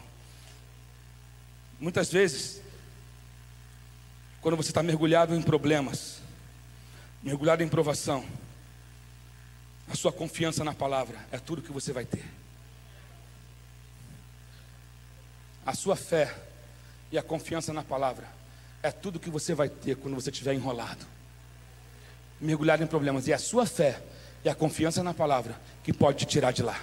[1.80, 2.62] Muitas vezes,
[4.42, 6.22] quando você está mergulhado em problemas,
[7.22, 8.26] mergulhado em provação,
[9.88, 12.26] a sua confiança na palavra é tudo que você vai ter.
[15.66, 16.34] A sua fé
[17.12, 18.28] e a confiança na palavra
[18.84, 21.06] é tudo que você vai ter quando você estiver enrolado,
[22.40, 23.28] mergulhado em problemas.
[23.28, 24.00] E é a sua fé
[24.44, 26.80] e a confiança na palavra que pode te tirar de lá.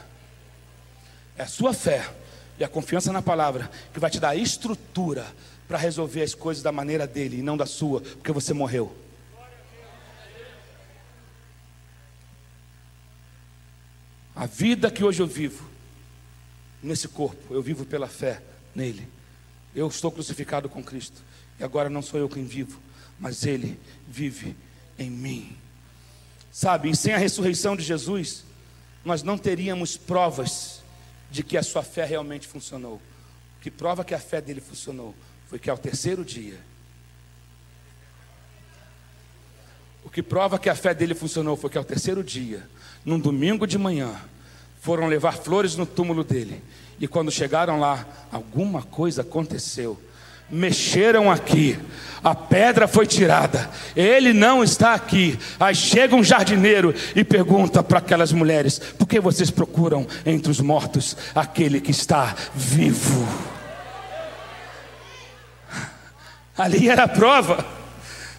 [1.36, 2.04] É a sua fé
[2.58, 5.24] e a confiança na palavra que vai te dar estrutura
[5.68, 8.96] para resolver as coisas da maneira dele e não da sua, porque você morreu.
[14.34, 15.68] A vida que hoje eu vivo,
[16.82, 18.42] nesse corpo, eu vivo pela fé
[18.74, 19.08] nele.
[19.74, 21.22] Eu estou crucificado com Cristo.
[21.58, 22.80] E agora não sou eu quem vivo,
[23.18, 24.56] mas Ele vive
[24.98, 25.56] em mim.
[26.50, 28.44] Sabe, e sem a ressurreição de Jesus,
[29.04, 30.82] nós não teríamos provas
[31.30, 33.00] de que a sua fé realmente funcionou.
[33.58, 35.14] O que prova que a fé dele funcionou
[35.48, 36.58] foi que ao terceiro dia,
[40.04, 42.68] o que prova que a fé dele funcionou foi que ao terceiro dia,
[43.04, 44.20] num domingo de manhã,
[44.82, 46.60] foram levar flores no túmulo dele
[46.98, 49.96] e quando chegaram lá, alguma coisa aconteceu.
[50.50, 51.78] Mexeram aqui,
[52.22, 55.38] a pedra foi tirada, ele não está aqui.
[55.58, 60.60] Aí chega um jardineiro e pergunta para aquelas mulheres: por que vocês procuram entre os
[60.60, 63.26] mortos aquele que está vivo?
[66.58, 67.81] Ali era a prova.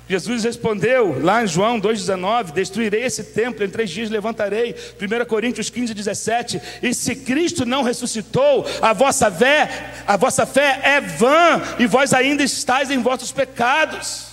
[0.07, 4.75] Jesus respondeu lá em João 2,19: Destruirei esse templo, em três dias levantarei.
[4.99, 6.61] 1 Coríntios 15, 17.
[6.81, 12.13] E se Cristo não ressuscitou, a vossa fé, a vossa fé é vã, e vós
[12.13, 14.27] ainda estáis em vossos pecados.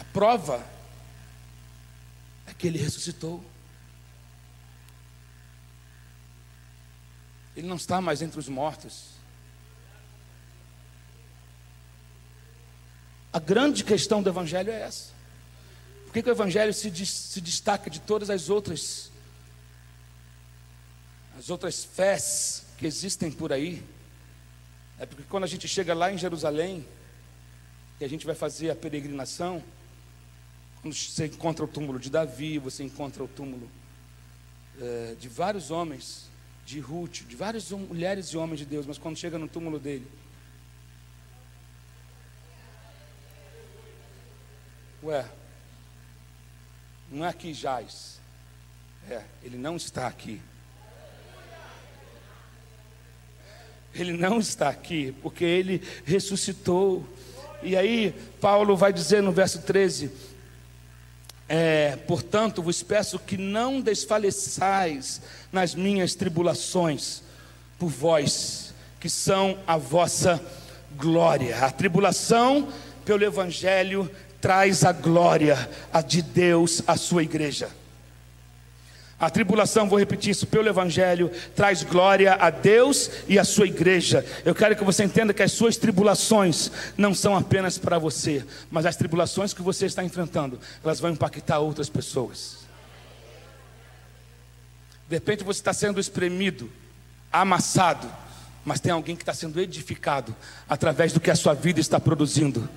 [0.00, 0.64] A prova
[2.46, 3.44] é que ele ressuscitou.
[7.54, 9.12] Ele não está mais entre os mortos.
[13.32, 15.10] A grande questão do Evangelho é essa.
[16.04, 19.10] Por que, que o Evangelho se, se destaca de todas as outras,
[21.38, 23.82] as outras fés que existem por aí?
[24.98, 26.86] É porque quando a gente chega lá em Jerusalém,
[27.98, 29.62] e a gente vai fazer a peregrinação,
[30.82, 33.70] quando você encontra o túmulo de Davi, você encontra o túmulo
[34.80, 36.26] é, de vários homens,
[36.66, 40.06] de Ruth, de várias mulheres e homens de Deus, mas quando chega no túmulo dele,
[45.04, 45.24] Ué,
[47.10, 48.20] não é aqui jaz.
[49.10, 50.40] É, ele não está aqui.
[53.92, 57.04] Ele não está aqui, porque ele ressuscitou.
[57.64, 60.10] E aí, Paulo vai dizer no verso 13:
[61.48, 67.22] é, Portanto, vos peço que não desfaleçais nas minhas tribulações,
[67.76, 70.40] por vós, que são a vossa
[70.96, 71.64] glória.
[71.64, 72.72] A tribulação
[73.04, 74.10] pelo Evangelho
[74.40, 75.68] traz a glória
[76.06, 77.70] de Deus à sua igreja.
[79.22, 84.26] A tribulação, vou repetir isso, pelo Evangelho, traz glória a Deus e à sua igreja.
[84.44, 88.84] Eu quero que você entenda que as suas tribulações não são apenas para você, mas
[88.84, 92.66] as tribulações que você está enfrentando, elas vão impactar outras pessoas.
[95.08, 96.68] De repente você está sendo espremido,
[97.32, 98.10] amassado,
[98.64, 100.34] mas tem alguém que está sendo edificado
[100.68, 102.68] através do que a sua vida está produzindo.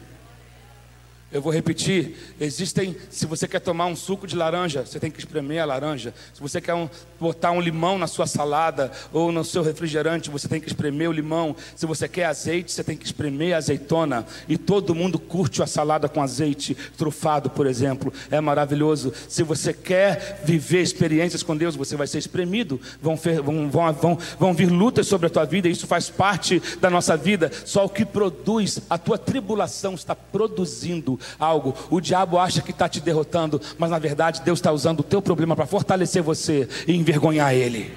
[1.36, 5.20] Eu vou repetir: existem, se você quer tomar um suco de laranja, você tem que
[5.20, 6.14] espremer a laranja.
[6.34, 10.48] Se você quer um, botar um limão na sua salada ou no seu refrigerante, você
[10.48, 11.54] tem que espremer o limão.
[11.76, 14.26] Se você quer azeite, você tem que espremer a azeitona.
[14.48, 18.14] E todo mundo curte a salada com azeite trufado, por exemplo.
[18.32, 19.12] É maravilhoso.
[19.28, 22.80] Se você quer viver experiências com Deus, você vai ser espremido.
[23.02, 26.90] Vão, vão, vão, vão, vão vir lutas sobre a tua vida, isso faz parte da
[26.90, 27.52] nossa vida.
[27.66, 31.76] Só o que produz, a tua tribulação está produzindo algo.
[31.90, 35.22] O diabo acha que está te derrotando, mas na verdade Deus está usando o teu
[35.22, 37.96] problema para fortalecer você e envergonhar ele.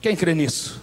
[0.00, 0.80] Quem crê nisso?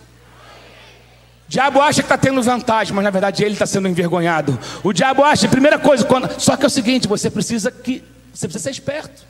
[1.47, 4.57] Diabo acha que está tendo vantagem, mas na verdade ele está sendo envergonhado.
[4.83, 6.39] O diabo acha, primeira coisa, quando...
[6.39, 9.27] só que é o seguinte: você precisa que você precisa ser esperto.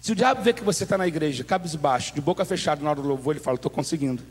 [0.00, 3.02] Se o diabo vê que você está na igreja, cabisbaixo, de boca fechada na hora
[3.02, 4.22] do louvor, ele fala: Estou conseguindo.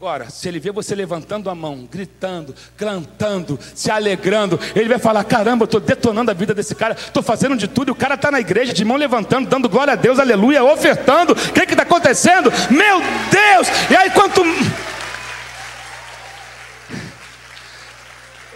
[0.00, 5.24] Agora, se ele vê você levantando a mão, gritando, cantando, se alegrando, ele vai falar:
[5.24, 8.14] caramba, eu estou detonando a vida desse cara, estou fazendo de tudo, e o cara
[8.14, 11.32] está na igreja de mão levantando, dando glória a Deus, aleluia, ofertando.
[11.32, 12.48] O que está acontecendo?
[12.70, 13.68] Meu Deus!
[13.90, 14.40] E aí, quanto.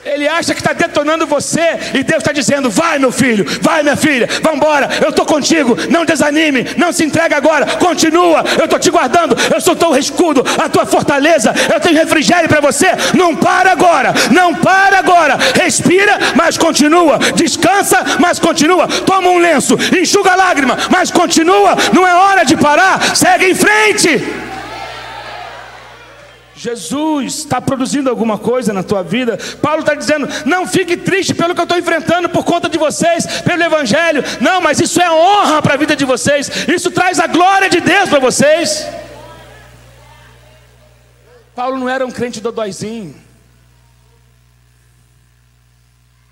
[0.05, 3.97] Ele acha que está detonando você e Deus está dizendo: vai, meu filho, vai, minha
[3.97, 8.81] filha, vamos embora, eu estou contigo, não desanime, não se entregue agora, continua, eu estou
[8.81, 12.89] te guardando, eu sou teu escudo, a tua fortaleza, eu tenho refrigério para você.
[13.15, 19.79] Não para agora, não para agora, respira, mas continua, descansa, mas continua, toma um lenço,
[19.97, 24.52] enxuga a lágrima, mas continua, não é hora de parar, segue em frente.
[26.63, 29.37] Jesus está produzindo alguma coisa na tua vida.
[29.61, 33.27] Paulo está dizendo: não fique triste pelo que eu estou enfrentando por conta de vocês,
[33.41, 34.23] pelo Evangelho.
[34.41, 36.49] Não, mas isso é honra para a vida de vocês.
[36.69, 38.87] Isso traz a glória de Deus para vocês.
[41.53, 43.17] Paulo não era um crente dodóizinho.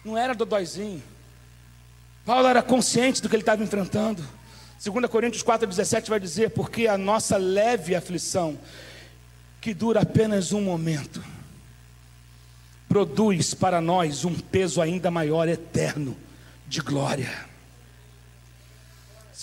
[0.05, 1.03] Não era dodóizinho.
[2.25, 4.23] Paulo era consciente do que ele estava enfrentando.
[4.85, 8.57] 2 Coríntios 4,17 vai dizer: porque a nossa leve aflição
[9.61, 11.23] que dura apenas um momento,
[12.89, 16.17] produz para nós um peso ainda maior, eterno,
[16.67, 17.51] de glória.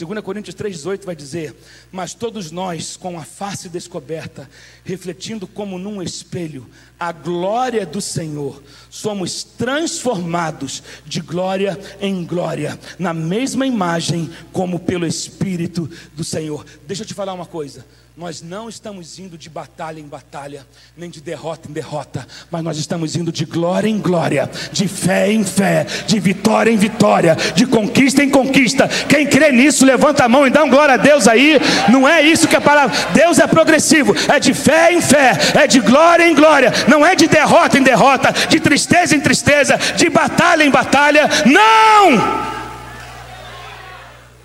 [0.05, 1.55] 2 Coríntios 3,18 vai dizer:
[1.91, 4.47] Mas todos nós, com a face descoberta,
[4.83, 13.11] refletindo como num espelho a glória do Senhor, somos transformados de glória em glória, na
[13.11, 16.63] mesma imagem, como pelo Espírito do Senhor.
[16.85, 17.83] Deixa eu te falar uma coisa.
[18.17, 20.65] Nós não estamos indo de batalha em batalha,
[20.97, 25.31] nem de derrota em derrota, mas nós estamos indo de glória em glória, de fé
[25.31, 28.87] em fé, de vitória em vitória, de conquista em conquista.
[29.07, 31.59] Quem crê nisso, levanta a mão e dá um glória a Deus aí.
[31.91, 32.97] Não é isso que a palavra.
[33.13, 37.15] Deus é progressivo, é de fé em fé, é de glória em glória, não é
[37.15, 41.29] de derrota em derrota, de tristeza em tristeza, de batalha em batalha.
[41.45, 42.47] Não!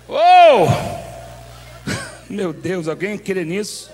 [0.07, 0.92] Oh!
[2.33, 3.91] Meu Deus, alguém crê nisso?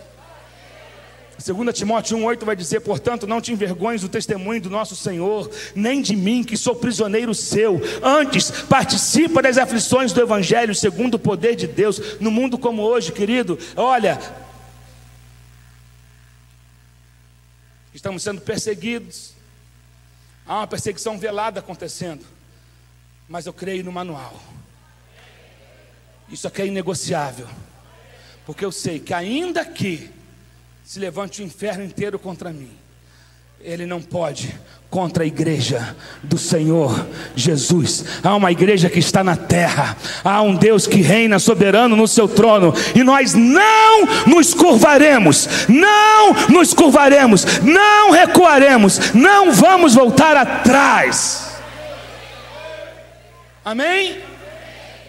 [1.45, 6.01] 2 Timóteo 1,8 vai dizer: Portanto, não te envergonhes do testemunho do nosso Senhor, nem
[6.01, 7.81] de mim, que sou prisioneiro seu.
[8.01, 13.11] Antes, participa das aflições do Evangelho, segundo o poder de Deus, no mundo como hoje,
[13.11, 13.59] querido.
[13.75, 14.17] Olha,
[17.93, 19.33] estamos sendo perseguidos,
[20.47, 22.25] há uma perseguição velada acontecendo,
[23.27, 24.33] mas eu creio no manual.
[26.29, 27.47] Isso aqui é inegociável.
[28.49, 30.09] Porque eu sei que ainda que
[30.83, 32.71] se levante o inferno inteiro contra mim,
[33.61, 38.03] ele não pode contra a igreja do Senhor Jesus.
[38.23, 42.27] Há uma igreja que está na terra, há um Deus que reina soberano no seu
[42.27, 51.53] trono, e nós não nos curvaremos, não nos curvaremos, não recuaremos, não vamos voltar atrás.
[53.63, 54.17] Amém?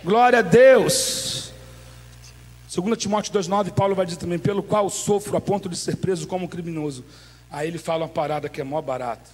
[0.04, 1.39] Glória a Deus.
[2.72, 6.28] 2 Timóteo 2,9, Paulo vai dizer também: pelo qual sofro a ponto de ser preso
[6.28, 7.04] como criminoso.
[7.50, 9.28] Aí ele fala uma parada que é mó barato.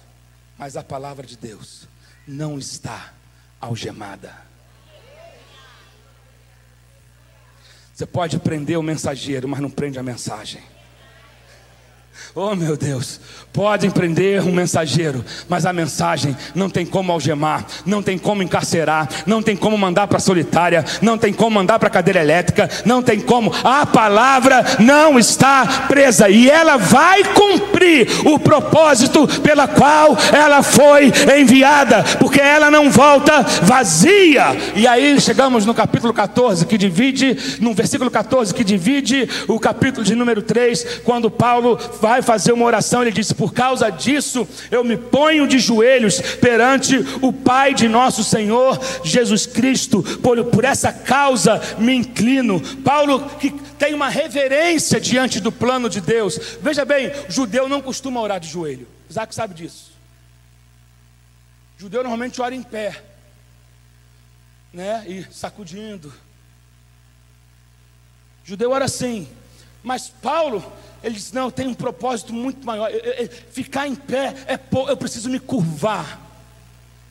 [0.57, 1.87] Mas a palavra de Deus
[2.27, 3.13] não está
[3.61, 4.33] algemada.
[7.93, 10.63] Você pode prender o mensageiro, mas não prende a mensagem.
[12.39, 13.19] Oh meu Deus,
[13.51, 19.09] podem prender um mensageiro, mas a mensagem não tem como algemar, não tem como encarcerar,
[19.25, 23.19] não tem como mandar para solitária, não tem como mandar para cadeira elétrica, não tem
[23.19, 23.51] como.
[23.63, 31.11] A palavra não está presa e ela vai cumprir o propósito pela qual ela foi
[31.39, 34.55] enviada, porque ela não volta vazia.
[34.75, 40.05] E aí chegamos no capítulo 14, que divide, no versículo 14, que divide o capítulo
[40.05, 44.83] de número 3, quando Paulo vai fazer uma oração, ele disse: Por causa disso eu
[44.83, 50.91] me ponho de joelhos perante o Pai de nosso Senhor Jesus Cristo, por, por essa
[50.91, 52.59] causa me inclino.
[52.77, 56.57] Paulo que tem uma reverência diante do plano de Deus.
[56.61, 58.87] Veja bem, judeu não costuma orar de joelho.
[59.09, 59.91] Isaac sabe disso.
[61.77, 63.01] Judeu normalmente ora em pé,
[64.73, 65.03] né?
[65.07, 66.11] E sacudindo.
[68.43, 69.27] Judeu ora assim.
[69.87, 70.61] Mas Paulo,
[71.01, 72.91] ele disse: Não, eu tenho um propósito muito maior.
[72.91, 74.59] Eu, eu, ficar em pé é
[74.89, 76.26] eu preciso me curvar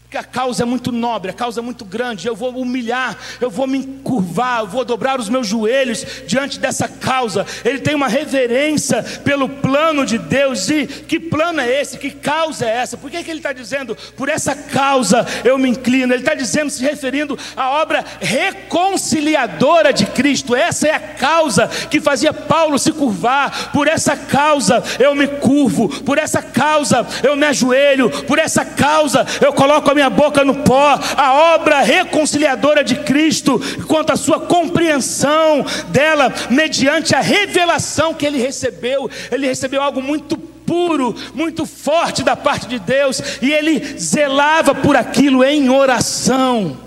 [0.06, 2.28] porque a causa é muito nobre, a causa é muito grande.
[2.28, 6.86] Eu vou humilhar, eu vou me curvar, eu vou dobrar os meus joelhos diante dessa
[6.86, 7.44] causa.
[7.64, 10.70] Ele tem uma reverência pelo plano de Deus.
[10.70, 11.98] E que plano é esse?
[11.98, 12.96] Que causa é essa?
[12.96, 16.12] Por que, que ele está dizendo, por essa causa eu me inclino?
[16.12, 20.54] Ele está dizendo, se referindo à obra reconciliadora de Cristo.
[20.54, 23.72] Essa é a causa que fazia Paulo se curvar.
[23.72, 29.26] Por essa causa eu me curvo, por essa causa eu me ajoelho, por essa causa
[29.40, 34.38] eu coloco a minha boca no pó, a obra reconciliadora de Cristo, quanto à sua
[34.38, 42.22] compreensão dela, mediante a revelação que ele recebeu, ele recebeu algo muito puro, muito forte
[42.22, 46.78] da parte de Deus, e ele zelava por aquilo em oração.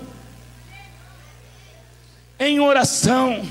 [2.38, 3.42] Em oração.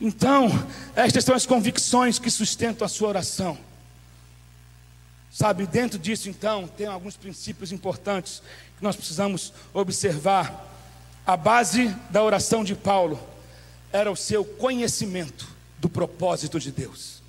[0.00, 0.50] Então,
[0.96, 3.56] estas são as convicções que sustentam a sua oração.
[5.34, 8.40] Sabe, dentro disso então, tem alguns princípios importantes
[8.78, 10.70] que nós precisamos observar.
[11.26, 13.20] A base da oração de Paulo
[13.92, 15.48] era o seu conhecimento
[15.80, 17.20] do propósito de Deus.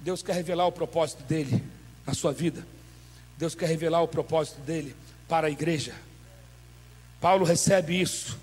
[0.00, 1.62] Deus quer revelar o propósito dele
[2.04, 2.66] na sua vida.
[3.38, 4.96] Deus quer revelar o propósito dele
[5.28, 5.94] para a igreja.
[7.20, 8.36] Paulo recebe isso,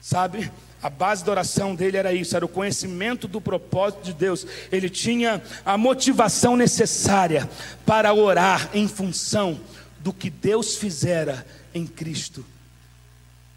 [0.00, 0.50] sabe?
[0.82, 4.44] A base da oração dele era isso, era o conhecimento do propósito de Deus.
[4.70, 7.48] Ele tinha a motivação necessária
[7.86, 9.60] para orar em função
[10.00, 12.44] do que Deus fizera em Cristo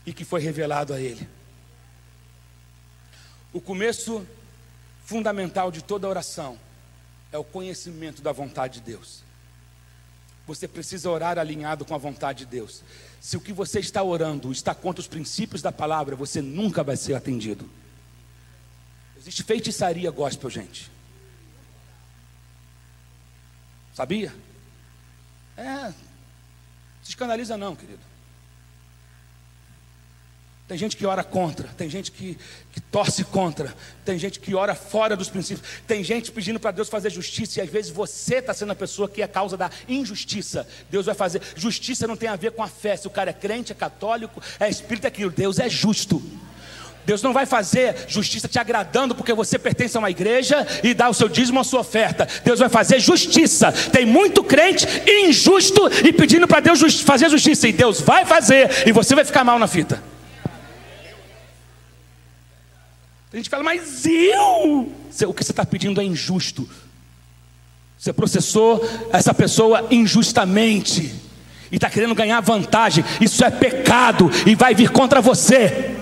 [0.05, 1.27] e que foi revelado a ele.
[3.51, 4.25] O começo
[5.03, 6.59] fundamental de toda oração
[7.31, 9.23] é o conhecimento da vontade de Deus.
[10.45, 12.83] Você precisa orar alinhado com a vontade de Deus.
[13.25, 16.95] Se o que você está orando está contra os princípios da palavra, você nunca vai
[16.95, 17.67] ser atendido.
[19.17, 20.91] Existe feitiçaria gospel, gente.
[23.95, 24.31] Sabia?
[25.57, 25.91] É.
[27.01, 28.03] Se escandaliza não, querido.
[30.67, 32.35] Tem gente que ora contra, tem gente que,
[32.71, 33.71] que torce contra,
[34.03, 37.61] tem gente que ora fora dos princípios, tem gente pedindo para Deus fazer justiça, e
[37.61, 40.67] às vezes você está sendo a pessoa que é causa da injustiça.
[40.89, 41.39] Deus vai fazer.
[41.55, 42.97] Justiça não tem a ver com a fé.
[42.97, 45.29] Se o cara é crente, é católico, é espírita, é aquilo.
[45.29, 46.19] Deus é justo.
[47.05, 51.07] Deus não vai fazer justiça te agradando porque você pertence a uma igreja e dá
[51.07, 52.27] o seu dízimo, a sua oferta.
[52.43, 53.71] Deus vai fazer justiça.
[53.71, 57.67] Tem muito crente injusto e pedindo para Deus fazer justiça.
[57.67, 60.14] E Deus vai fazer e você vai ficar mal na fita.
[63.35, 64.89] A gente fala, mas eu?
[65.27, 66.69] O que você está pedindo é injusto.
[67.97, 68.81] Você processou
[69.11, 71.13] essa pessoa injustamente
[71.69, 73.03] e está querendo ganhar vantagem.
[73.19, 75.97] Isso é pecado e vai vir contra você.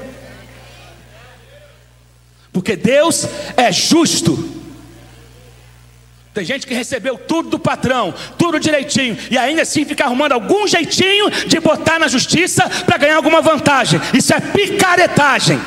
[2.51, 3.27] Porque Deus
[3.57, 4.37] é justo.
[6.35, 10.67] Tem gente que recebeu tudo do patrão, tudo direitinho, e ainda assim fica arrumando algum
[10.67, 13.99] jeitinho de botar na justiça para ganhar alguma vantagem.
[14.13, 15.59] Isso é picaretagem.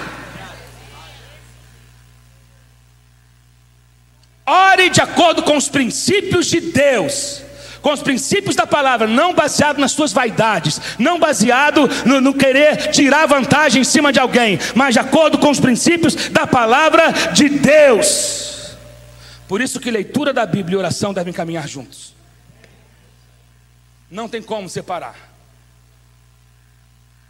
[4.47, 7.43] Ore de acordo com os princípios de Deus
[7.87, 12.91] com os princípios da palavra, não baseado nas suas vaidades, não baseado no, no, querer
[12.91, 17.49] tirar vantagem em cima de alguém, mas de acordo com os princípios da palavra de
[17.49, 18.77] Deus.
[19.47, 22.13] Por isso que leitura da Bíblia e oração devem caminhar juntos.
[24.11, 25.15] Não tem como separar.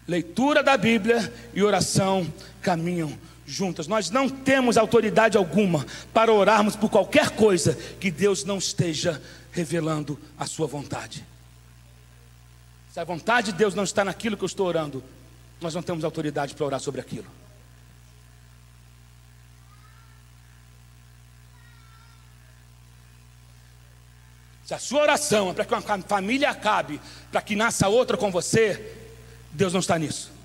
[0.08, 3.12] Leitura da Bíblia e oração caminham
[3.46, 3.86] juntas.
[3.86, 9.22] Nós não temos autoridade alguma para orarmos por qualquer coisa que Deus não esteja
[9.52, 11.24] revelando a sua vontade.
[12.92, 15.02] Se a vontade de Deus não está naquilo que eu estou orando,
[15.60, 17.26] nós não temos autoridade para orar sobre aquilo.
[24.64, 28.32] Se a sua oração é para que uma família acabe, para que nasça outra com
[28.32, 28.96] você,
[29.52, 30.35] Deus não está nisso.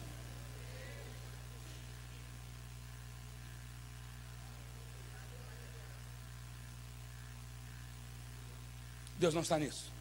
[9.21, 9.91] Deus não está nisso.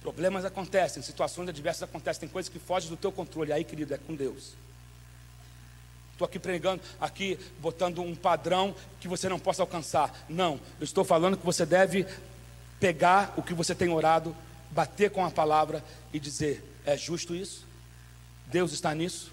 [0.00, 3.52] Problemas acontecem, situações adversas acontecem, tem coisas que fogem do teu controle.
[3.52, 4.54] Aí, querido, é com Deus.
[6.12, 10.24] Estou aqui pregando, aqui botando um padrão que você não possa alcançar.
[10.28, 12.06] Não, eu estou falando que você deve
[12.78, 14.34] pegar o que você tem orado,
[14.70, 17.66] bater com a palavra e dizer: é justo isso?
[18.46, 19.32] Deus está nisso?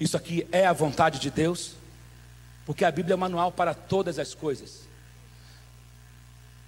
[0.00, 1.72] Isso aqui é a vontade de Deus?
[2.64, 4.85] Porque a Bíblia é manual para todas as coisas.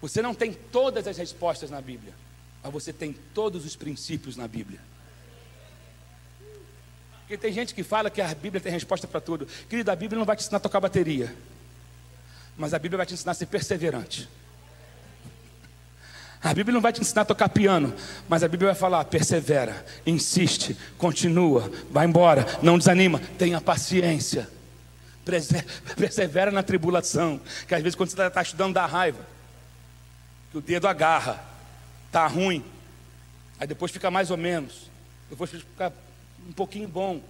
[0.01, 2.13] Você não tem todas as respostas na Bíblia,
[2.63, 4.81] mas você tem todos os princípios na Bíblia.
[7.21, 9.47] Porque tem gente que fala que a Bíblia tem resposta para tudo.
[9.69, 11.35] Querido, a Bíblia não vai te ensinar a tocar bateria,
[12.57, 14.29] mas a Bíblia vai te ensinar a ser perseverante.
[16.41, 17.93] A Bíblia não vai te ensinar a tocar piano,
[18.29, 24.49] mas a Bíblia vai falar: persevera, insiste, continua, vai embora, não desanima, tenha paciência,
[25.99, 29.38] persevera na tribulação, que às vezes quando você está estudando dá raiva
[30.51, 31.45] que o dedo agarra,
[32.11, 32.65] tá ruim,
[33.59, 34.91] aí depois fica mais ou menos,
[35.29, 35.93] depois fica
[36.49, 37.21] um pouquinho bom,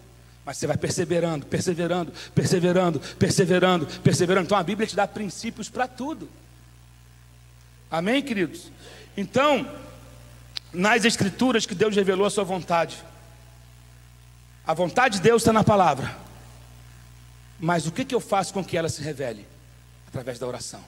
[0.45, 4.47] mas você vai perseverando, perseverando, perseverando, perseverando, perseverando.
[4.47, 6.29] Então a Bíblia te dá princípios para tudo.
[7.91, 8.71] Amém, queridos?
[9.17, 9.71] Então,
[10.73, 13.03] nas Escrituras que Deus revelou a sua vontade,
[14.67, 16.17] a vontade de Deus está na palavra,
[17.59, 19.47] mas o que, que eu faço com que ela se revele?
[20.07, 20.83] Através da oração.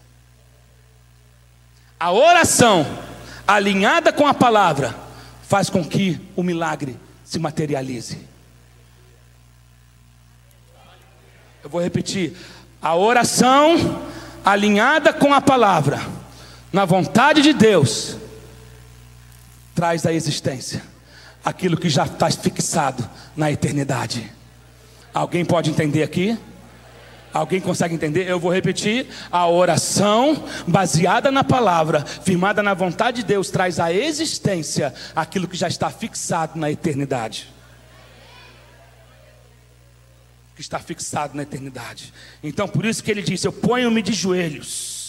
[2.01, 2.86] A oração,
[3.46, 4.96] alinhada com a palavra,
[5.46, 8.18] faz com que o milagre se materialize.
[11.62, 12.34] Eu vou repetir:
[12.80, 14.03] a oração,
[14.42, 16.01] alinhada com a palavra,
[16.72, 18.16] na vontade de Deus,
[19.74, 20.82] traz à existência
[21.44, 24.32] aquilo que já está fixado na eternidade.
[25.12, 26.38] Alguém pode entender aqui?
[27.33, 28.28] Alguém consegue entender?
[28.28, 33.93] Eu vou repetir: a oração baseada na palavra, firmada na vontade de Deus, traz à
[33.93, 37.49] existência aquilo que já está fixado na eternidade.
[40.55, 42.12] Que está fixado na eternidade.
[42.43, 44.99] Então, por isso que ele disse: Eu ponho-me de joelhos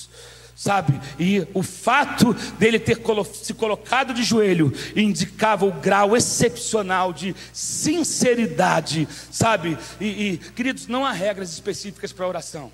[0.62, 1.02] sabe?
[1.20, 3.02] E o fato dele ter
[3.34, 9.76] se colocado de joelho indicava o grau excepcional de sinceridade, sabe?
[10.00, 12.72] E, e queridos, não há regras específicas para oração.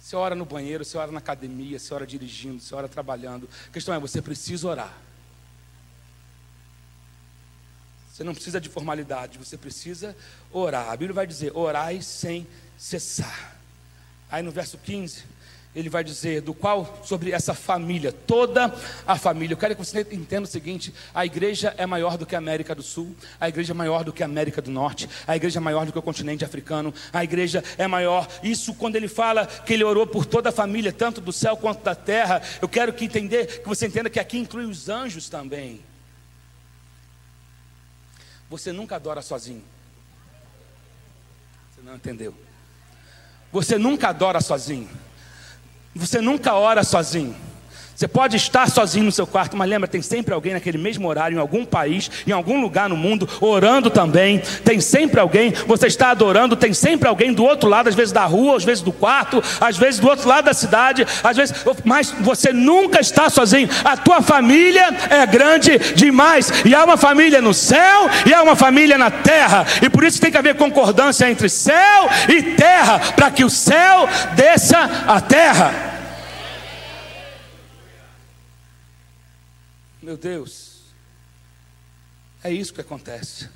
[0.00, 3.48] Você ora no banheiro, você ora na academia, você ora dirigindo, você ora trabalhando.
[3.68, 4.92] A questão é, você precisa orar.
[8.12, 10.16] Você não precisa de formalidade, você precisa
[10.50, 10.88] orar.
[10.90, 13.56] A Bíblia vai dizer: orai sem cessar.
[14.28, 15.29] Aí no verso 15
[15.74, 18.74] ele vai dizer do qual sobre essa família, toda
[19.06, 19.54] a família.
[19.54, 22.74] Eu quero que você entenda o seguinte: a igreja é maior do que a América
[22.74, 25.62] do Sul, a igreja é maior do que a América do Norte, a igreja é
[25.62, 28.26] maior do que o continente africano, a igreja é maior.
[28.42, 31.84] Isso quando ele fala que ele orou por toda a família, tanto do céu quanto
[31.84, 32.42] da terra.
[32.60, 35.80] Eu quero que entender, que você entenda que aqui inclui os anjos também.
[38.48, 39.62] Você nunca adora sozinho.
[41.70, 42.34] Você não entendeu?
[43.52, 44.90] Você nunca adora sozinho.
[45.94, 47.34] Você nunca ora sozinho.
[48.00, 51.36] Você pode estar sozinho no seu quarto, mas lembra, tem sempre alguém naquele mesmo horário,
[51.36, 54.40] em algum país, em algum lugar no mundo, orando também.
[54.64, 58.24] Tem sempre alguém, você está adorando, tem sempre alguém do outro lado, às vezes da
[58.24, 62.10] rua, às vezes do quarto, às vezes do outro lado da cidade, às vezes, mas
[62.20, 63.68] você nunca está sozinho.
[63.84, 68.56] A tua família é grande demais, e há uma família no céu e há uma
[68.56, 73.30] família na terra, e por isso tem que haver concordância entre céu e terra, para
[73.30, 75.99] que o céu desça à terra.
[80.10, 80.80] Meu Deus,
[82.42, 83.48] é isso que acontece.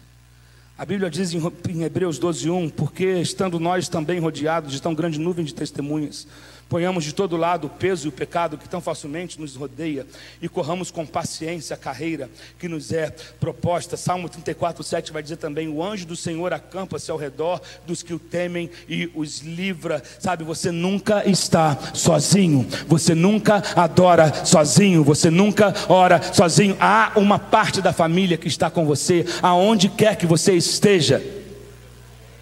[0.78, 5.18] A Bíblia diz em Hebreus 12, 1, porque estando nós também rodeados de tão grande
[5.18, 6.28] nuvem de testemunhas,
[6.68, 10.06] Ponhamos de todo lado o peso e o pecado que tão facilmente nos rodeia
[10.40, 13.96] e corramos com paciência a carreira que nos é proposta.
[13.96, 18.14] Salmo 34, 7 vai dizer também: O anjo do Senhor acampa-se ao redor dos que
[18.14, 20.02] o temem e os livra.
[20.18, 26.76] Sabe, você nunca está sozinho, você nunca adora sozinho, você nunca ora sozinho.
[26.80, 31.22] Há uma parte da família que está com você, aonde quer que você esteja.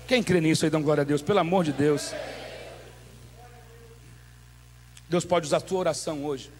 [0.06, 2.12] Quem crê nisso aí, dá glória a Deus, pelo amor de Deus.
[5.12, 6.50] Deus pode usar a tua oração hoje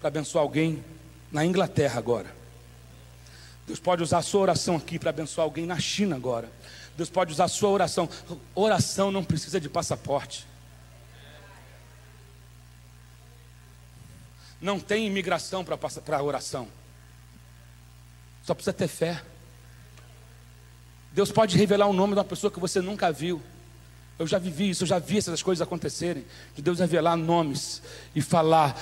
[0.00, 0.84] para abençoar alguém
[1.30, 2.34] na Inglaterra agora.
[3.68, 6.50] Deus pode usar a sua oração aqui para abençoar alguém na China agora.
[6.96, 8.08] Deus pode usar a sua oração.
[8.52, 10.44] Oração não precisa de passaporte.
[14.60, 16.66] Não tem imigração para oração.
[18.42, 19.22] Só precisa ter fé.
[21.12, 23.40] Deus pode revelar o nome de uma pessoa que você nunca viu.
[24.20, 26.26] Eu já vivi isso, eu já vi essas coisas acontecerem.
[26.54, 27.80] De Deus revelar nomes
[28.14, 28.78] e falar.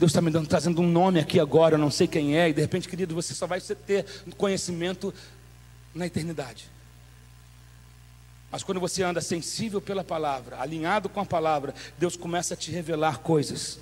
[0.00, 2.52] Deus está me dando, trazendo um nome aqui agora, eu não sei quem é, e
[2.52, 4.04] de repente, querido, você só vai ter
[4.36, 5.14] conhecimento
[5.94, 6.68] na eternidade.
[8.50, 12.72] Mas quando você anda sensível pela palavra, alinhado com a palavra, Deus começa a te
[12.72, 13.78] revelar coisas,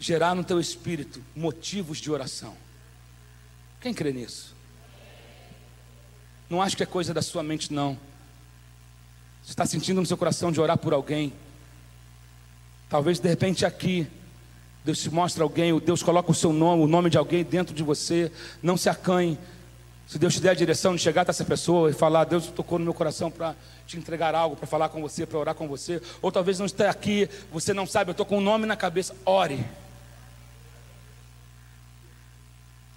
[0.00, 2.56] gerar no teu espírito motivos de oração.
[3.78, 4.56] Quem crê nisso?
[6.48, 7.98] Não acho que é coisa da sua mente, não.
[9.42, 11.32] Você está sentindo no seu coração de orar por alguém?
[12.88, 14.06] Talvez de repente aqui
[14.84, 17.82] Deus te mostra alguém, Deus coloca o seu nome, o nome de alguém dentro de
[17.82, 18.32] você.
[18.62, 19.38] Não se acanhe.
[20.08, 22.78] Se Deus te der a direção de chegar até essa pessoa e falar, Deus tocou
[22.78, 23.54] no meu coração para
[23.86, 26.02] te entregar algo, para falar com você, para orar com você.
[26.20, 29.14] Ou talvez não esteja aqui, você não sabe, eu estou com um nome na cabeça.
[29.24, 29.64] Ore.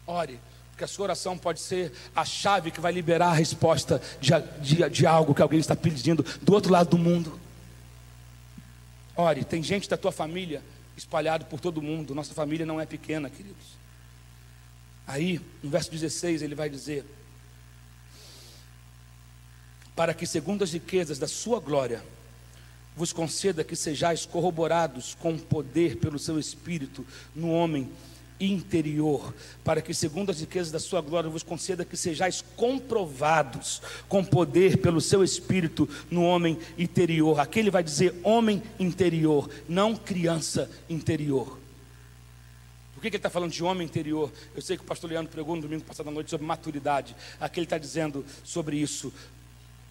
[0.08, 0.40] Ore.
[0.76, 4.90] Porque a sua oração pode ser a chave que vai liberar a resposta de, de,
[4.90, 7.40] de algo que alguém está pedindo do outro lado do mundo.
[9.16, 10.62] Ore, tem gente da tua família
[10.98, 12.14] espalhado por todo mundo.
[12.14, 13.78] Nossa família não é pequena, queridos.
[15.08, 17.06] Aí, no verso 16, ele vai dizer:
[19.96, 22.04] Para que, segundo as riquezas da sua glória,
[22.98, 27.90] vos conceda que sejais corroborados com poder pelo seu espírito no homem
[28.40, 29.34] interior,
[29.64, 34.78] para que, segundo as riquezas da sua glória, vos conceda que sejais comprovados com poder
[34.78, 37.40] pelo seu espírito no homem interior.
[37.40, 41.60] Aqui ele vai dizer homem interior, não criança interior.
[42.94, 44.32] Por que, que ele está falando de homem interior?
[44.56, 47.16] Eu sei que o pastor Leandro pregou no domingo passado à noite sobre maturidade.
[47.40, 49.14] Aqui ele está dizendo sobre isso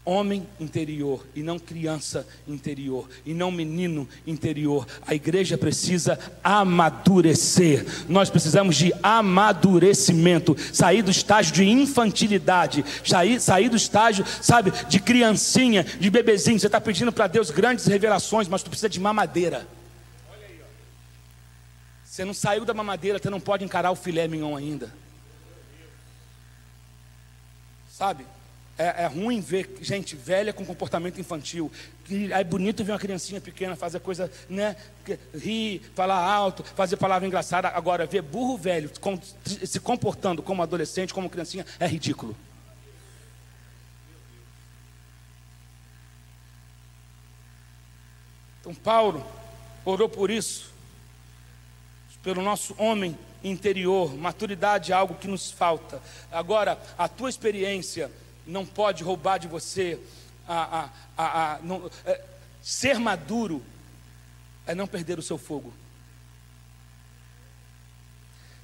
[0.04, 4.86] homem interior e não criança interior e não menino interior.
[5.06, 7.86] A igreja precisa amadurecer.
[8.08, 15.00] Nós precisamos de amadurecimento, sair do estágio de infantilidade, sair, sair do estágio, sabe, de
[15.00, 16.60] criancinha, de bebezinho.
[16.60, 19.66] Você está pedindo para Deus grandes revelações, mas tu precisa de mamadeira.
[22.04, 24.94] Você não saiu da mamadeira, você não pode encarar o filé mignon ainda.
[27.90, 28.24] Sabe?
[28.76, 31.70] É, é, ruim ver gente velha com comportamento infantil.
[32.32, 34.74] É bonito ver uma criancinha pequena fazer coisa, né?
[35.32, 37.68] Rir, falar alto, fazer palavra engraçada.
[37.68, 38.90] Agora, ver burro velho
[39.64, 42.36] se comportando como adolescente, como criancinha, é ridículo.
[48.60, 49.24] Então, Paulo
[49.84, 50.72] orou por isso,
[52.24, 54.16] pelo nosso homem interior.
[54.16, 56.02] Maturidade é algo que nos falta.
[56.32, 58.10] Agora, a tua experiência
[58.46, 60.00] não pode roubar de você
[60.46, 62.22] a, a, a, não, é,
[62.62, 63.64] ser maduro
[64.66, 65.72] é não perder o seu fogo.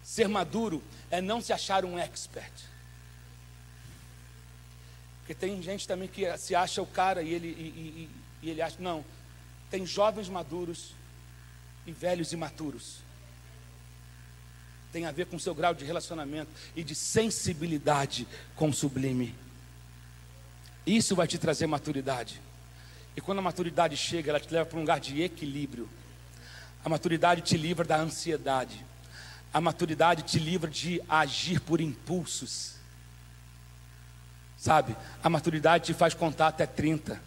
[0.02, 2.52] Ser maduro é não se achar um expert.
[5.20, 8.10] Porque tem gente também que se acha o cara e ele, e, e,
[8.42, 8.76] e ele acha.
[8.80, 9.04] Não.
[9.70, 10.92] Tem jovens maduros
[11.86, 12.98] e velhos imaturos.
[14.92, 18.26] Tem a ver com seu grau de relacionamento e de sensibilidade
[18.56, 19.34] com o sublime.
[20.86, 22.40] Isso vai te trazer maturidade.
[23.16, 25.88] E quando a maturidade chega, ela te leva para um lugar de equilíbrio.
[26.84, 28.84] A maturidade te livra da ansiedade.
[29.52, 32.74] A maturidade te livra de agir por impulsos.
[34.56, 34.96] Sabe?
[35.22, 37.20] A maturidade te faz contar até 30.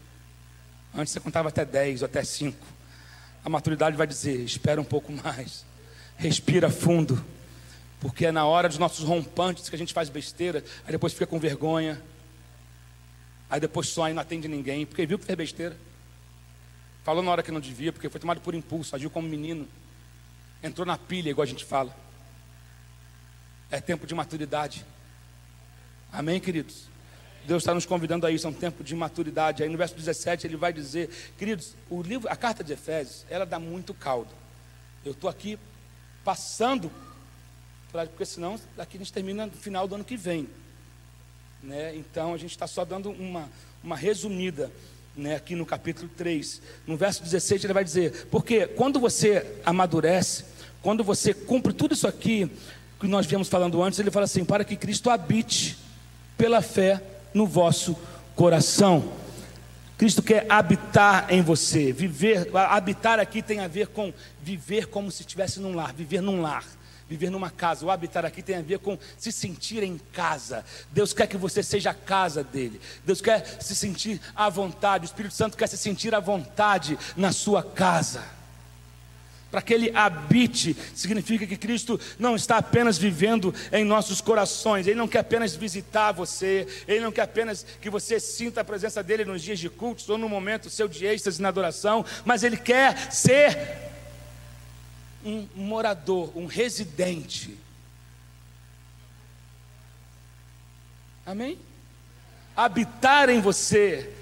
[0.95, 2.57] Antes você contava até 10 ou até 5.
[3.43, 5.65] A maturidade vai dizer: espera um pouco mais.
[6.15, 7.23] Respira fundo.
[7.99, 11.25] Porque é na hora dos nossos rompantes que a gente faz besteira, aí depois fica
[11.25, 12.01] com vergonha
[13.53, 15.77] Aí depois sonha e não atende ninguém, porque viu que fez besteira.
[17.03, 19.67] Falou na hora que não devia, porque foi tomado por impulso, agiu como menino.
[20.63, 21.95] Entrou na pilha, igual a gente fala.
[23.69, 24.83] É tempo de maturidade.
[26.11, 26.87] Amém, queridos?
[27.45, 29.61] Deus está nos convidando a isso, é um tempo de maturidade.
[29.61, 33.45] Aí no verso 17 ele vai dizer, queridos, o livro, a carta de Efésios, ela
[33.45, 34.31] dá muito caldo.
[35.05, 35.59] Eu estou aqui
[36.23, 36.91] passando,
[37.91, 40.49] porque senão aqui a gente termina no final do ano que vem.
[41.63, 41.95] Né?
[41.95, 43.49] Então a gente está só dando uma,
[43.81, 44.69] uma resumida
[45.15, 46.61] né, aqui no capítulo 3.
[46.85, 50.43] No verso 16 ele vai dizer, porque quando você amadurece,
[50.81, 52.51] quando você cumpre tudo isso aqui
[52.99, 55.77] que nós viemos falando antes, ele fala assim, para que Cristo habite
[56.37, 57.01] pela fé
[57.33, 57.97] no vosso
[58.35, 59.11] coração.
[59.97, 65.21] Cristo quer habitar em você, viver, habitar aqui tem a ver com viver como se
[65.21, 66.65] estivesse num lar, viver num lar,
[67.13, 67.85] viver numa casa.
[67.85, 70.65] O habitar aqui tem a ver com se sentir em casa.
[70.91, 72.81] Deus quer que você seja a casa dele.
[73.05, 75.05] Deus quer se sentir à vontade.
[75.05, 78.23] O Espírito Santo quer se sentir à vontade na sua casa
[79.51, 84.97] para que Ele habite, significa que Cristo não está apenas vivendo em nossos corações, Ele
[84.97, 89.25] não quer apenas visitar você, Ele não quer apenas que você sinta a presença dEle
[89.25, 93.13] nos dias de cultos ou no momento seu de êxtase na adoração, mas Ele quer
[93.13, 93.92] ser
[95.23, 97.57] um morador, um residente.
[101.25, 101.57] Amém?
[102.55, 104.13] Habitar em você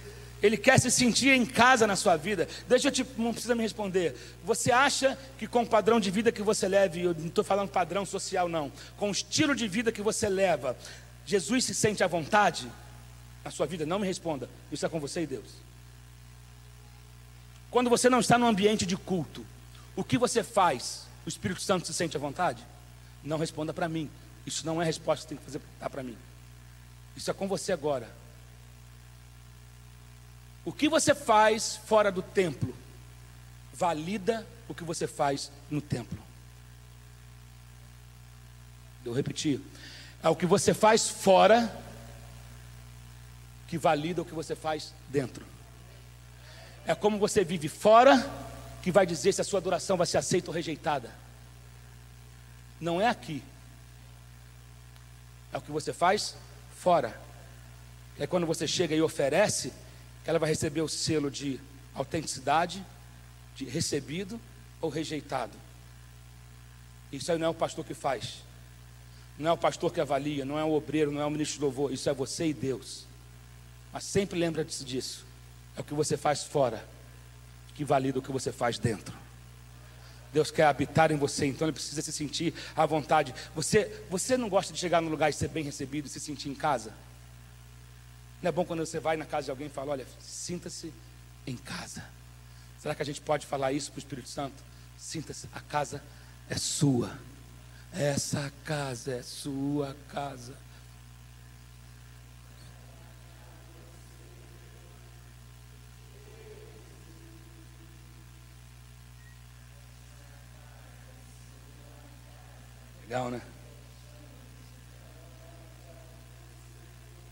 [0.41, 2.47] ele quer se sentir em casa na sua vida.
[2.67, 4.15] Deixa eu te, não precisa me responder.
[4.43, 7.69] Você acha que com o padrão de vida que você leva, eu não estou falando
[7.69, 10.75] padrão social, não, com o estilo de vida que você leva,
[11.25, 12.67] Jesus se sente à vontade
[13.45, 13.85] na sua vida?
[13.85, 14.49] Não me responda.
[14.71, 15.45] Isso é com você e Deus.
[17.69, 19.45] Quando você não está no ambiente de culto,
[19.95, 21.07] o que você faz?
[21.25, 22.65] O Espírito Santo se sente à vontade?
[23.23, 24.09] Não responda para mim.
[24.45, 26.17] Isso não é resposta que tem que fazer para mim.
[27.15, 28.09] Isso é com você agora.
[30.63, 32.73] O que você faz fora do templo
[33.73, 36.17] valida o que você faz no templo.
[39.03, 39.59] Eu repetir.
[40.21, 41.75] É o que você faz fora
[43.67, 45.43] que valida o que você faz dentro.
[46.85, 48.17] É como você vive fora
[48.81, 51.11] que vai dizer se a sua adoração vai ser aceita ou rejeitada.
[52.79, 53.43] Não é aqui.
[55.53, 56.35] É o que você faz
[56.77, 57.19] fora.
[58.17, 59.71] É quando você chega e oferece,
[60.23, 61.59] que ela vai receber o selo de
[61.93, 62.83] autenticidade,
[63.55, 64.39] de recebido
[64.79, 65.53] ou rejeitado.
[67.11, 68.43] Isso aí não é o pastor que faz,
[69.37, 71.65] não é o pastor que avalia, não é o obreiro, não é o ministro de
[71.65, 73.05] louvor, isso é você e Deus.
[73.91, 75.25] Mas sempre lembra-se disso,
[75.75, 76.85] é o que você faz fora,
[77.75, 79.15] que valida o que você faz dentro.
[80.33, 83.35] Deus quer habitar em você, então Ele precisa se sentir à vontade.
[83.53, 86.49] Você, você não gosta de chegar no lugar e ser bem recebido e se sentir
[86.49, 86.93] em casa?
[88.41, 90.93] Não é bom quando você vai na casa de alguém e fala: Olha, sinta-se
[91.45, 92.03] em casa.
[92.79, 94.63] Será que a gente pode falar isso para o Espírito Santo?
[94.97, 96.01] Sinta-se, a casa
[96.49, 97.11] é sua.
[97.93, 100.55] Essa casa é sua casa.
[113.11, 113.41] Legal, né?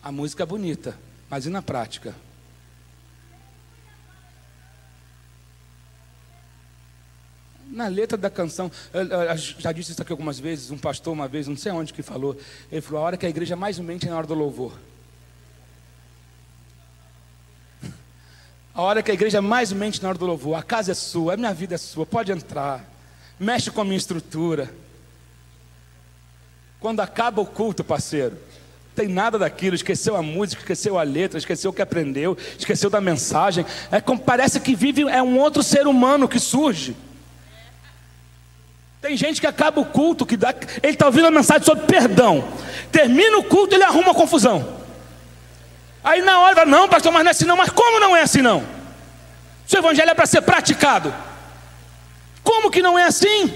[0.04, 1.00] A música é bonita,
[1.30, 2.14] mas e na prática?
[7.68, 11.48] Na letra da canção, eu já disse isso aqui algumas vezes, um pastor uma vez,
[11.48, 12.38] não sei onde que falou,
[12.70, 14.78] ele falou, a hora que a igreja mais mente é na hora do louvor.
[18.76, 21.36] A hora que a igreja mais mente na hora do louvor, a casa é sua,
[21.36, 22.84] a minha vida é sua, pode entrar,
[23.40, 24.70] mexe com a minha estrutura.
[26.80, 28.38] Quando acaba o culto, parceiro,
[28.96, 33.00] tem nada daquilo, esqueceu a música, esqueceu a letra, esqueceu o que aprendeu, esqueceu da
[33.00, 33.66] mensagem.
[33.92, 36.96] É como parece que vive é um outro ser humano que surge.
[39.02, 40.54] Tem gente que acaba o culto, que dá,
[40.84, 42.46] ele está ouvindo a mensagem sobre perdão.
[42.92, 44.80] Termina o culto, ele arruma confusão.
[46.04, 47.56] Aí na hora, não, pastor, mas não é assim não.
[47.58, 48.64] Mas como não é assim não?
[49.66, 51.14] Se o evangelho é para ser praticado.
[52.44, 53.54] Como que não é assim?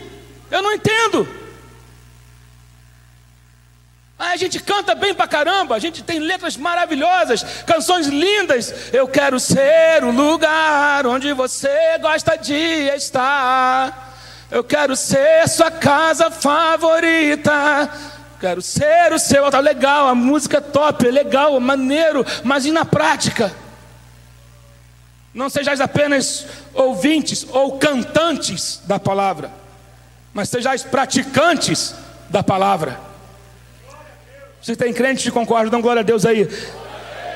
[0.50, 1.28] Eu não entendo.
[4.18, 8.94] A gente canta bem pra caramba, a gente tem letras maravilhosas, canções lindas.
[8.94, 12.54] Eu quero ser o lugar onde você gosta de
[12.96, 14.14] estar.
[14.50, 17.90] Eu quero ser sua casa favorita.
[18.40, 19.62] Quero ser o seu altar.
[19.62, 23.54] Legal, a música é top, é legal, é maneiro, mas e na prática?
[25.34, 29.52] Não sejais apenas ouvintes ou cantantes da palavra,
[30.32, 31.96] mas sejais praticantes
[32.30, 33.13] da palavra.
[34.64, 36.48] Se tem crente que concorda, dá glória a Deus aí.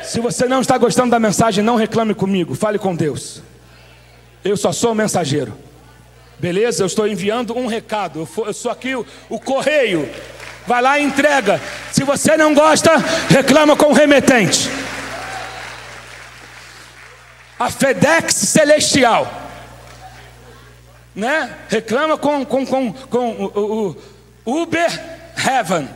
[0.02, 3.44] Se você não está gostando da mensagem, não reclame comigo, fale com Deus.
[4.46, 5.54] Eu só sou mensageiro.
[6.40, 6.84] Beleza?
[6.84, 8.26] Eu estou enviando um recado.
[8.38, 10.10] Eu, sou aqui o, o correio.
[10.66, 11.62] Vai lá e entrega.
[11.92, 12.96] Se você não gosta,
[13.30, 14.70] reclama com o remetente.
[17.60, 19.30] A FedEx celestial.
[21.14, 21.58] Né?
[21.68, 23.98] Reclama com, com, com, com o,
[24.46, 24.90] o Uber
[25.46, 25.90] Heaven.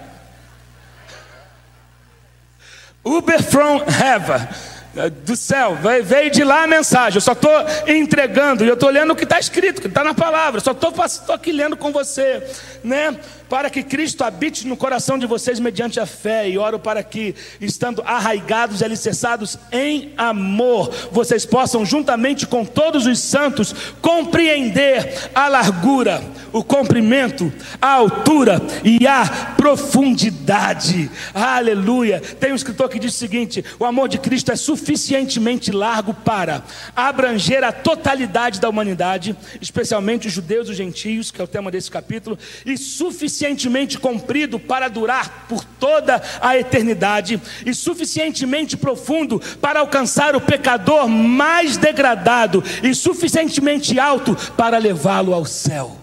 [3.03, 4.47] Uber from Heaven.
[4.93, 7.15] É, do céu, veio de lá a mensagem.
[7.15, 7.51] Eu só estou
[7.87, 10.59] entregando, eu estou lendo o que está escrito, que está na palavra.
[10.59, 12.45] Eu só estou aqui lendo com você,
[12.83, 13.17] né?
[13.51, 17.35] Para que Cristo habite no coração de vocês mediante a fé, e oro para que,
[17.59, 25.49] estando arraigados e alicerçados em amor, vocês possam, juntamente com todos os santos, compreender a
[25.49, 26.23] largura,
[26.53, 31.11] o comprimento, a altura e a profundidade.
[31.33, 32.21] Aleluia.
[32.21, 36.63] Tem um escritor que diz o seguinte: o amor de Cristo é suficientemente largo para
[36.95, 41.69] abranger a totalidade da humanidade, especialmente os judeus e os gentios, que é o tema
[41.69, 49.41] desse capítulo, e suficientemente suficientemente comprido para durar por toda a eternidade e suficientemente profundo
[49.59, 55.97] para alcançar o pecador mais degradado e suficientemente alto para levá-lo ao céu.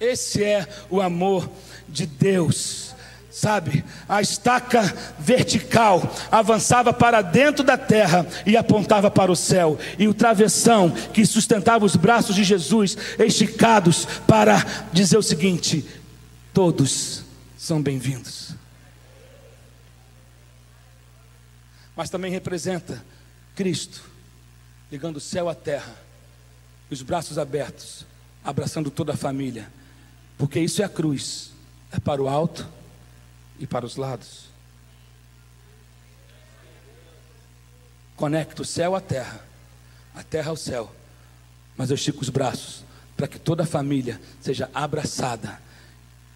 [0.00, 1.48] Esse é o amor
[1.88, 2.91] de Deus
[3.42, 3.84] sabe?
[4.08, 4.82] A estaca
[5.18, 11.26] vertical avançava para dentro da terra e apontava para o céu, e o travessão que
[11.26, 15.84] sustentava os braços de Jesus esticados para dizer o seguinte:
[16.54, 17.24] todos
[17.58, 18.54] são bem-vindos.
[21.96, 23.04] Mas também representa
[23.56, 24.04] Cristo
[24.88, 25.96] ligando o céu à terra,
[26.88, 28.06] os braços abertos,
[28.44, 29.68] abraçando toda a família,
[30.38, 31.50] porque isso é a cruz,
[31.90, 32.81] é para o alto
[33.58, 34.46] e para os lados.
[38.16, 39.44] Conecta o céu à terra,
[40.14, 40.94] a terra ao céu,
[41.76, 42.84] mas eu estico os braços
[43.16, 45.60] para que toda a família seja abraçada.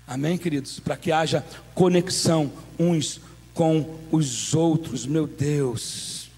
[0.06, 0.78] Amém, queridos?
[0.78, 1.44] Para que haja
[1.74, 3.20] conexão uns
[3.52, 6.30] com os outros, meu Deus.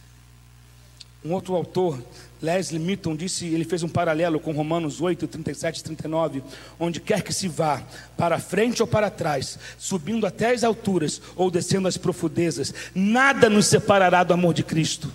[1.24, 2.02] Um outro autor
[2.40, 6.42] Leslie Mitton disse, ele fez um paralelo com Romanos 8, 37 e 39,
[6.78, 7.82] onde quer que se vá,
[8.16, 13.66] para frente ou para trás, subindo até as alturas ou descendo as profundezas, nada nos
[13.66, 15.12] separará do amor de Cristo.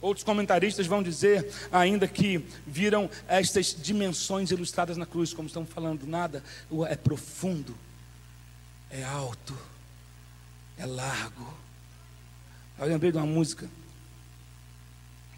[0.00, 6.06] Outros comentaristas vão dizer ainda que viram estas dimensões ilustradas na cruz, como estamos falando,
[6.06, 6.42] nada
[6.88, 7.74] é profundo,
[8.90, 9.56] é alto,
[10.76, 11.54] é largo.
[12.78, 13.68] Eu lembrei de uma música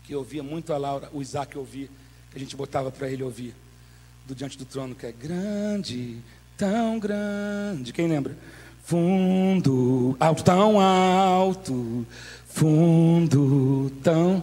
[0.04, 1.90] que ouvia muito a Laura, o Isaac ouvir,
[2.30, 3.54] que a gente botava para ele ouvir,
[4.26, 6.18] do Diante do Trono, que é grande,
[6.58, 7.90] tão grande.
[7.92, 8.36] Quem lembra?
[8.84, 12.06] Fundo, alto, tão alto,
[12.46, 14.42] fundo, tão.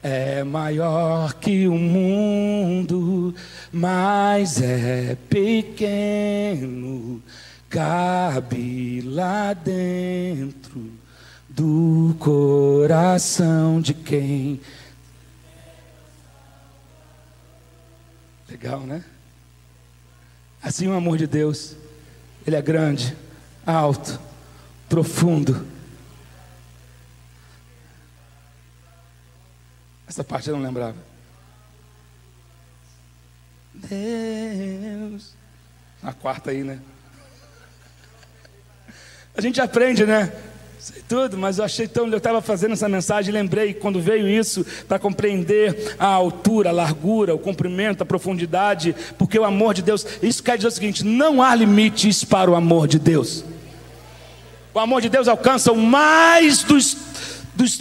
[0.00, 3.34] É maior que o mundo,
[3.72, 7.20] mas é pequeno,
[7.68, 10.95] cabe lá dentro
[11.56, 14.60] do coração de quem.
[18.46, 19.02] Legal, né?
[20.62, 21.74] Assim o amor de Deus,
[22.46, 23.16] ele é grande,
[23.64, 24.20] alto,
[24.86, 25.66] profundo.
[30.06, 30.98] Essa parte eu não lembrava.
[33.72, 35.34] Deus.
[36.02, 36.82] A quarta aí, né?
[39.34, 40.30] A gente aprende, né?
[40.86, 42.06] Sei tudo, mas eu achei tão.
[42.06, 47.34] Eu estava fazendo essa mensagem, lembrei quando veio isso, para compreender a altura, a largura,
[47.34, 51.42] o comprimento, a profundidade, porque o amor de Deus, isso quer dizer o seguinte: não
[51.42, 53.44] há limites para o amor de Deus.
[54.72, 56.96] O amor de Deus alcança o mais dos,
[57.56, 57.80] dos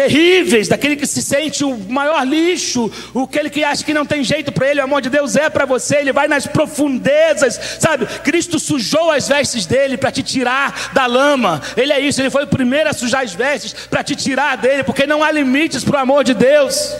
[0.00, 2.90] terríveis, daquele que se sente o maior lixo,
[3.22, 5.66] aquele que acha que não tem jeito para ele, o amor de Deus é para
[5.66, 8.06] você, ele vai nas profundezas, sabe?
[8.20, 12.44] Cristo sujou as vestes dele para te tirar da lama, ele é isso, ele foi
[12.44, 15.98] o primeiro a sujar as vestes para te tirar dele, porque não há limites para
[15.98, 16.96] o amor de Deus.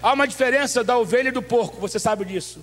[0.00, 2.60] Há uma diferença da ovelha e do porco, você sabe disso.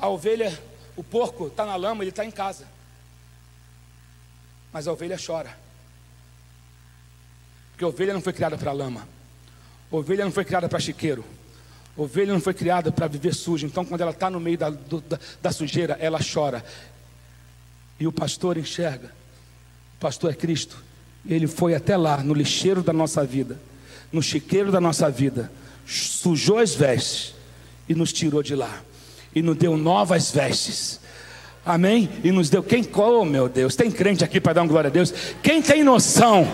[0.00, 0.52] A ovelha,
[0.96, 2.66] o porco está na lama, ele está em casa,
[4.72, 5.63] mas a ovelha chora.
[7.84, 9.06] Porque ovelha não foi criada para lama.
[9.90, 11.22] Ovelha não foi criada para chiqueiro.
[11.96, 13.66] Ovelha não foi criada para viver suja.
[13.66, 16.64] Então, quando ela está no meio da, da, da sujeira, ela chora.
[18.00, 19.12] E o pastor enxerga.
[19.96, 20.82] O pastor é Cristo.
[21.28, 23.60] Ele foi até lá, no lixeiro da nossa vida,
[24.10, 25.50] no chiqueiro da nossa vida,
[25.86, 27.34] sujou as vestes
[27.88, 28.82] e nos tirou de lá.
[29.34, 31.00] E nos deu novas vestes.
[31.66, 32.08] Amém?
[32.22, 32.62] E nos deu.
[32.62, 35.12] Quem, oh meu Deus, tem crente aqui para dar uma glória a Deus?
[35.42, 36.46] Quem tem noção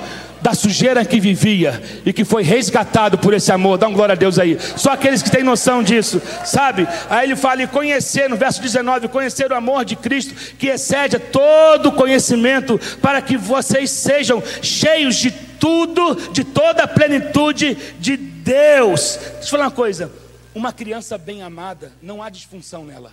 [0.43, 4.17] da sujeira que vivia e que foi resgatado por esse amor, dá uma glória a
[4.17, 4.59] Deus aí.
[4.77, 6.87] Só aqueles que têm noção disso, sabe?
[7.09, 11.19] Aí ele fala: e conhecer, no verso 19: conhecer o amor de Cristo que excede
[11.19, 19.19] todo conhecimento, para que vocês sejam cheios de tudo, de toda a plenitude de Deus.
[19.35, 20.11] Deixa eu falar uma coisa:
[20.55, 23.13] uma criança bem amada, não há disfunção nela.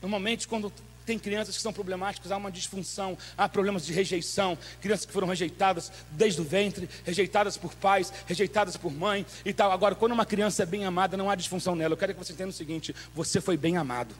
[0.00, 0.72] Normalmente, quando
[1.12, 5.28] tem crianças que são problemáticas, há uma disfunção, há problemas de rejeição, crianças que foram
[5.28, 9.70] rejeitadas desde o ventre, rejeitadas por pais, rejeitadas por mãe e tal.
[9.70, 11.92] Agora, quando uma criança é bem amada, não há disfunção nela.
[11.92, 14.14] Eu quero que você entenda o seguinte: você foi bem amado.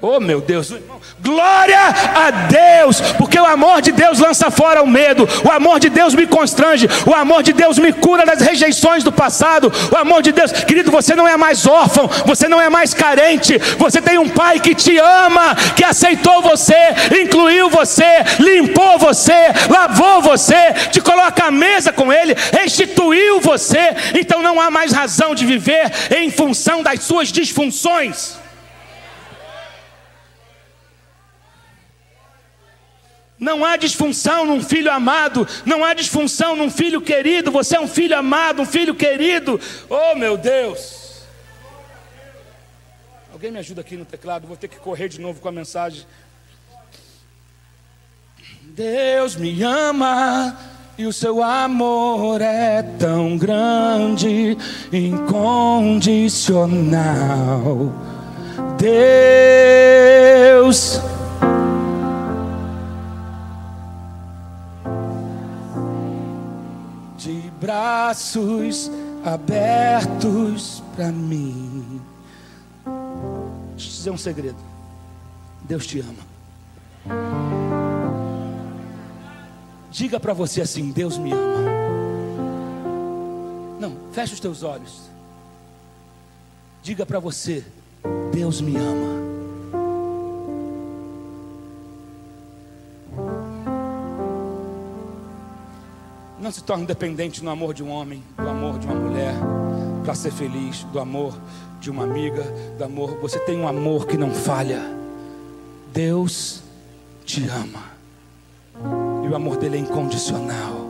[0.00, 0.72] Oh meu Deus,
[1.20, 5.88] glória a Deus, porque o amor de Deus lança fora o medo, o amor de
[5.88, 10.22] Deus me constrange, o amor de Deus me cura das rejeições do passado, o amor
[10.22, 14.18] de Deus, querido, você não é mais órfão, você não é mais carente, você tem
[14.18, 21.00] um pai que te ama, que aceitou você, incluiu você, limpou você, lavou você, te
[21.00, 26.30] coloca à mesa com ele, restituiu você, então não há mais razão de viver em
[26.30, 28.38] função das suas disfunções.
[33.38, 37.52] Não há disfunção num filho amado, não há disfunção num filho querido.
[37.52, 39.60] Você é um filho amado, um filho querido.
[39.88, 41.22] Oh, meu Deus!
[43.32, 46.04] Alguém me ajuda aqui no teclado, vou ter que correr de novo com a mensagem.
[48.62, 50.58] Deus me ama
[50.98, 54.56] e o seu amor é tão grande,
[54.92, 57.92] incondicional.
[60.56, 61.00] Deus
[68.08, 68.90] braços
[69.22, 72.00] abertos para mim.
[73.76, 74.56] Deixa eu dizer um segredo.
[75.64, 77.18] Deus te ama.
[79.90, 81.70] Diga para você assim: Deus me ama.
[83.78, 85.02] Não, feche os teus olhos.
[86.82, 87.62] Diga para você:
[88.32, 89.17] Deus me ama.
[96.48, 99.34] Não se torne dependente no amor de um homem, do amor de uma mulher,
[100.02, 101.38] para ser feliz, do amor
[101.78, 102.42] de uma amiga,
[102.78, 103.18] do amor.
[103.20, 104.80] Você tem um amor que não falha.
[105.92, 106.62] Deus
[107.22, 107.82] te ama.
[109.26, 110.88] E o amor dele é incondicional.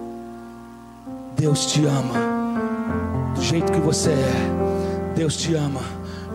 [1.34, 5.12] Deus te ama do jeito que você é.
[5.16, 5.80] Deus te ama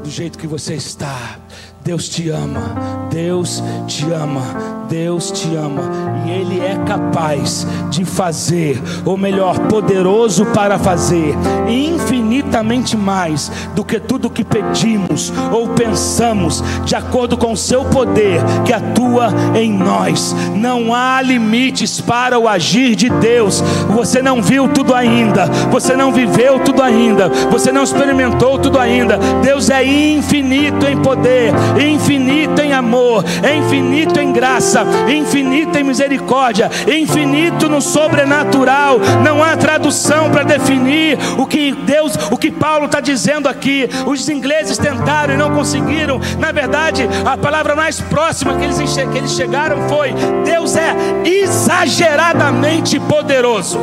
[0.03, 1.39] do jeito que você está.
[1.81, 5.81] Deus te ama, Deus te ama, Deus te ama,
[6.23, 11.35] e Ele é capaz de fazer, ou melhor, poderoso para fazer,
[11.67, 18.39] infinitamente mais do que tudo que pedimos ou pensamos, de acordo com o Seu poder
[18.63, 20.35] que atua em nós.
[20.55, 23.61] Não há limites para o agir de Deus.
[23.95, 29.17] Você não viu tudo ainda, você não viveu tudo ainda, você não experimentou tudo ainda.
[29.41, 33.23] Deus é infinito em poder infinito em amor,
[33.57, 38.99] infinito em graça, infinito em misericórdia, infinito no sobrenatural.
[39.23, 43.89] Não há tradução para definir o que Deus, o que Paulo está dizendo aqui.
[44.05, 46.19] Os ingleses tentaram e não conseguiram.
[46.39, 50.13] Na verdade, a palavra mais próxima que eles, que eles chegaram foi:
[50.45, 53.79] Deus é exageradamente poderoso.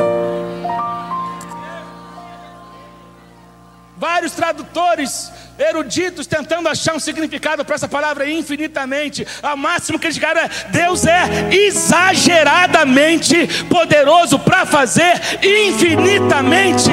[3.97, 5.31] Vários tradutores
[5.61, 9.25] eruditos tentando achar um significado para essa palavra infinitamente.
[9.41, 16.89] A máximo que eles chegaram é: Deus é exageradamente poderoso para fazer infinitamente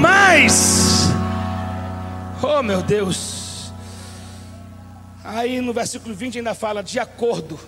[0.00, 1.08] mais.
[2.42, 3.72] Oh meu Deus.
[5.24, 7.58] Aí no versículo 20 ainda fala: de acordo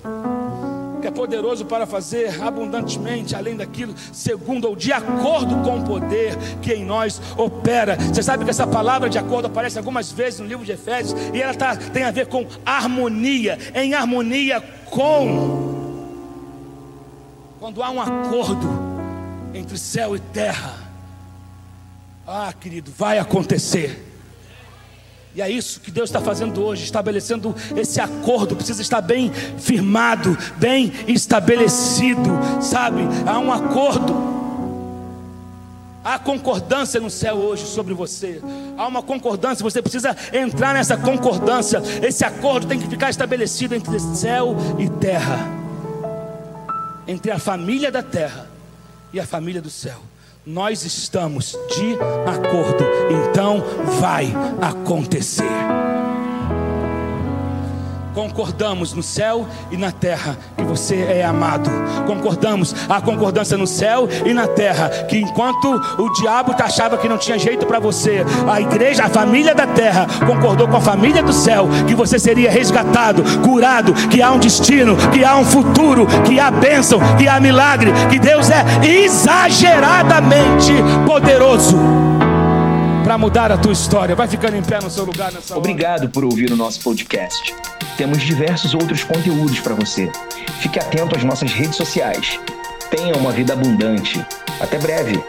[1.01, 6.36] que é poderoso para fazer abundantemente além daquilo, segundo ou de acordo com o poder
[6.62, 7.96] que em nós opera.
[7.96, 11.40] Você sabe que essa palavra de acordo aparece algumas vezes no livro de Efésios e
[11.40, 15.80] ela tá, tem a ver com harmonia, em harmonia com.
[17.59, 18.68] Quando há um acordo
[19.53, 20.78] entre céu e terra,
[22.26, 24.09] ah, querido, vai acontecer.
[25.35, 30.37] E é isso que Deus está fazendo hoje, estabelecendo esse acordo, precisa estar bem firmado,
[30.57, 33.03] bem estabelecido, sabe?
[33.26, 34.41] Há um acordo.
[36.03, 38.43] Há concordância no céu hoje sobre você.
[38.76, 41.81] Há uma concordância, você precisa entrar nessa concordância.
[42.03, 45.47] Esse acordo tem que ficar estabelecido entre céu e terra.
[47.07, 48.49] Entre a família da terra
[49.12, 50.09] e a família do céu.
[50.47, 51.95] Nós estamos de
[52.26, 53.62] acordo, então
[54.01, 55.80] vai acontecer.
[58.14, 61.70] Concordamos no céu e na terra que você é amado.
[62.06, 67.16] Concordamos a concordância no céu e na terra que enquanto o diabo achava que não
[67.18, 71.32] tinha jeito para você, a igreja, a família da terra concordou com a família do
[71.32, 76.40] céu que você seria resgatado, curado, que há um destino, que há um futuro, que
[76.40, 80.72] há bênção, que há milagre, que Deus é exageradamente
[81.06, 82.09] poderoso
[83.11, 84.14] para mudar a tua história.
[84.14, 86.11] Vai ficando em pé no seu lugar nessa Obrigado hora.
[86.11, 87.52] por ouvir o nosso podcast.
[87.96, 90.08] Temos diversos outros conteúdos para você.
[90.61, 92.38] Fique atento às nossas redes sociais.
[92.88, 94.24] Tenha uma vida abundante.
[94.61, 95.20] Até breve.